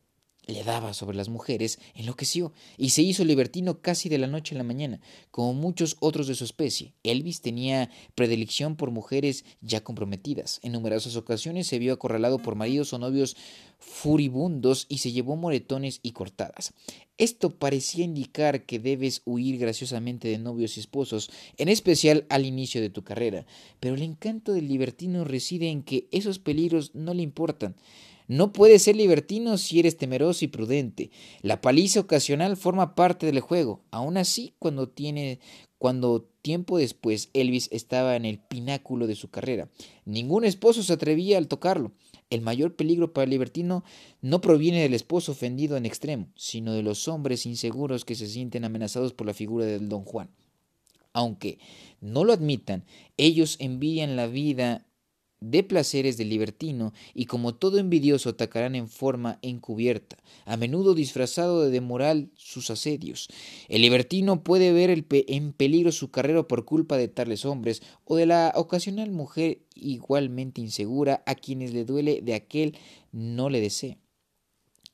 le 0.46 0.62
daba 0.62 0.94
sobre 0.94 1.16
las 1.16 1.28
mujeres, 1.28 1.78
enloqueció 1.94 2.52
y 2.78 2.90
se 2.90 3.02
hizo 3.02 3.24
libertino 3.24 3.80
casi 3.80 4.08
de 4.08 4.18
la 4.18 4.26
noche 4.26 4.54
a 4.54 4.58
la 4.58 4.64
mañana, 4.64 5.00
como 5.30 5.54
muchos 5.54 5.96
otros 6.00 6.28
de 6.28 6.34
su 6.34 6.44
especie. 6.44 6.94
Elvis 7.02 7.40
tenía 7.40 7.90
predilección 8.14 8.76
por 8.76 8.90
mujeres 8.90 9.44
ya 9.60 9.82
comprometidas. 9.82 10.60
En 10.62 10.72
numerosas 10.72 11.16
ocasiones 11.16 11.66
se 11.66 11.78
vio 11.78 11.92
acorralado 11.92 12.38
por 12.38 12.54
maridos 12.54 12.92
o 12.92 12.98
novios 12.98 13.36
furibundos 13.78 14.86
y 14.88 14.98
se 14.98 15.12
llevó 15.12 15.36
moretones 15.36 16.00
y 16.02 16.12
cortadas. 16.12 16.72
Esto 17.18 17.50
parecía 17.50 18.04
indicar 18.04 18.64
que 18.64 18.78
debes 18.78 19.22
huir 19.24 19.58
graciosamente 19.58 20.28
de 20.28 20.38
novios 20.38 20.76
y 20.76 20.80
esposos, 20.80 21.30
en 21.56 21.68
especial 21.68 22.26
al 22.28 22.44
inicio 22.44 22.80
de 22.80 22.90
tu 22.90 23.04
carrera. 23.04 23.46
Pero 23.80 23.94
el 23.94 24.02
encanto 24.02 24.52
del 24.52 24.68
libertino 24.68 25.24
reside 25.24 25.70
en 25.70 25.82
que 25.82 26.08
esos 26.12 26.38
peligros 26.38 26.94
no 26.94 27.14
le 27.14 27.22
importan. 27.22 27.74
No 28.28 28.52
puedes 28.52 28.82
ser 28.82 28.96
libertino 28.96 29.56
si 29.56 29.78
eres 29.78 29.96
temeroso 29.96 30.44
y 30.44 30.48
prudente. 30.48 31.10
La 31.42 31.60
paliza 31.60 32.00
ocasional 32.00 32.56
forma 32.56 32.94
parte 32.94 33.26
del 33.26 33.40
juego. 33.40 33.84
Aún 33.90 34.16
así, 34.16 34.54
cuando 34.58 34.88
tiene 34.88 35.38
cuando 35.78 36.22
tiempo 36.40 36.78
después 36.78 37.28
Elvis 37.34 37.68
estaba 37.70 38.16
en 38.16 38.24
el 38.24 38.38
pináculo 38.38 39.06
de 39.06 39.14
su 39.14 39.28
carrera, 39.28 39.68
ningún 40.06 40.44
esposo 40.44 40.82
se 40.82 40.94
atrevía 40.94 41.38
al 41.38 41.48
tocarlo. 41.48 41.92
El 42.30 42.40
mayor 42.40 42.74
peligro 42.74 43.12
para 43.12 43.24
el 43.24 43.30
libertino 43.30 43.84
no 44.20 44.40
proviene 44.40 44.80
del 44.82 44.94
esposo 44.94 45.32
ofendido 45.32 45.76
en 45.76 45.86
extremo, 45.86 46.28
sino 46.34 46.72
de 46.72 46.82
los 46.82 47.08
hombres 47.08 47.46
inseguros 47.46 48.04
que 48.04 48.14
se 48.14 48.26
sienten 48.26 48.64
amenazados 48.64 49.12
por 49.12 49.26
la 49.26 49.34
figura 49.34 49.66
del 49.66 49.88
don 49.88 50.04
Juan. 50.04 50.30
Aunque 51.12 51.58
no 52.00 52.24
lo 52.24 52.32
admitan, 52.32 52.84
ellos 53.16 53.56
envían 53.60 54.16
la 54.16 54.26
vida 54.26 54.86
de 55.40 55.62
placeres 55.62 56.16
del 56.16 56.30
libertino 56.30 56.92
y 57.14 57.26
como 57.26 57.54
todo 57.54 57.78
envidioso 57.78 58.30
atacarán 58.30 58.74
en 58.74 58.88
forma 58.88 59.38
encubierta, 59.42 60.16
a 60.44 60.56
menudo 60.56 60.94
disfrazado 60.94 61.68
de 61.68 61.80
moral 61.80 62.30
sus 62.34 62.70
asedios. 62.70 63.28
El 63.68 63.82
libertino 63.82 64.42
puede 64.42 64.72
ver 64.72 65.04
en 65.10 65.52
peligro 65.52 65.92
su 65.92 66.10
carrera 66.10 66.46
por 66.46 66.64
culpa 66.64 66.96
de 66.96 67.08
tales 67.08 67.44
hombres 67.44 67.82
o 68.04 68.16
de 68.16 68.26
la 68.26 68.52
ocasional 68.56 69.10
mujer 69.10 69.60
igualmente 69.74 70.60
insegura 70.60 71.22
a 71.26 71.34
quienes 71.34 71.72
le 71.72 71.84
duele 71.84 72.20
de 72.22 72.34
aquel 72.34 72.76
no 73.12 73.50
le 73.50 73.60
desea. 73.60 73.98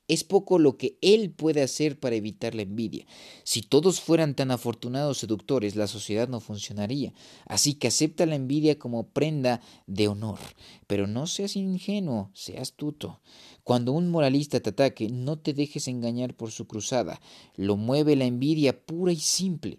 Es 0.08 0.24
poco 0.24 0.58
lo 0.58 0.76
que 0.76 0.98
él 1.00 1.30
puede 1.30 1.62
hacer 1.62 1.98
para 1.98 2.16
evitar 2.16 2.54
la 2.54 2.62
envidia. 2.62 3.06
Si 3.44 3.62
todos 3.62 4.00
fueran 4.00 4.34
tan 4.34 4.50
afortunados 4.50 5.18
seductores, 5.18 5.76
la 5.76 5.86
sociedad 5.86 6.28
no 6.28 6.40
funcionaría. 6.40 7.14
Así 7.46 7.74
que 7.74 7.88
acepta 7.88 8.26
la 8.26 8.34
envidia 8.34 8.78
como 8.78 9.08
prenda 9.08 9.60
de 9.86 10.08
honor. 10.08 10.38
Pero 10.86 11.06
no 11.06 11.26
seas 11.26 11.56
ingenuo, 11.56 12.30
sea 12.34 12.60
astuto. 12.60 13.20
Cuando 13.64 13.92
un 13.92 14.10
moralista 14.10 14.58
te 14.60 14.70
ataque, 14.70 15.08
no 15.08 15.38
te 15.38 15.54
dejes 15.54 15.86
engañar 15.86 16.34
por 16.34 16.50
su 16.50 16.66
cruzada. 16.66 17.20
Lo 17.54 17.76
mueve 17.76 18.16
la 18.16 18.24
envidia 18.24 18.84
pura 18.84 19.12
y 19.12 19.20
simple. 19.20 19.78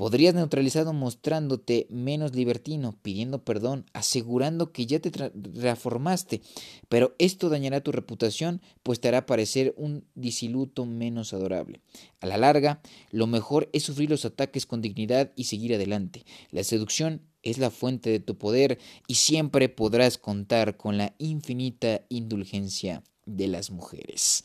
Podrías 0.00 0.32
neutralizarlo 0.32 0.94
mostrándote 0.94 1.86
menos 1.90 2.34
libertino, 2.34 2.98
pidiendo 3.02 3.44
perdón, 3.44 3.84
asegurando 3.92 4.72
que 4.72 4.86
ya 4.86 4.98
te 4.98 5.12
reformaste, 5.34 6.40
pero 6.88 7.14
esto 7.18 7.50
dañará 7.50 7.82
tu 7.82 7.92
reputación, 7.92 8.62
pues 8.82 8.98
te 8.98 9.08
hará 9.08 9.26
parecer 9.26 9.74
un 9.76 10.06
disiluto 10.14 10.86
menos 10.86 11.34
adorable. 11.34 11.82
A 12.22 12.26
la 12.26 12.38
larga, 12.38 12.80
lo 13.10 13.26
mejor 13.26 13.68
es 13.74 13.82
sufrir 13.82 14.08
los 14.08 14.24
ataques 14.24 14.64
con 14.64 14.80
dignidad 14.80 15.32
y 15.36 15.44
seguir 15.44 15.74
adelante. 15.74 16.24
La 16.50 16.64
seducción 16.64 17.20
es 17.42 17.58
la 17.58 17.68
fuente 17.68 18.08
de 18.08 18.20
tu 18.20 18.38
poder 18.38 18.78
y 19.06 19.16
siempre 19.16 19.68
podrás 19.68 20.16
contar 20.16 20.78
con 20.78 20.96
la 20.96 21.14
infinita 21.18 22.06
indulgencia 22.08 23.02
de 23.26 23.48
las 23.48 23.70
mujeres. 23.70 24.44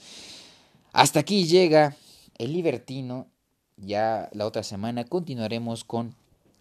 Hasta 0.91 1.21
aquí 1.21 1.45
llega 1.45 1.95
el 2.37 2.51
libertino 2.51 3.29
ya 3.77 4.29
la 4.33 4.45
otra 4.45 4.63
semana 4.63 5.05
continuaremos 5.05 5.83
con 5.83 6.15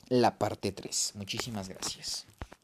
la 0.09 0.39
parte 0.39 0.73
3. 0.73 1.13
Muchísimas 1.17 1.69
gracias. 1.69 2.27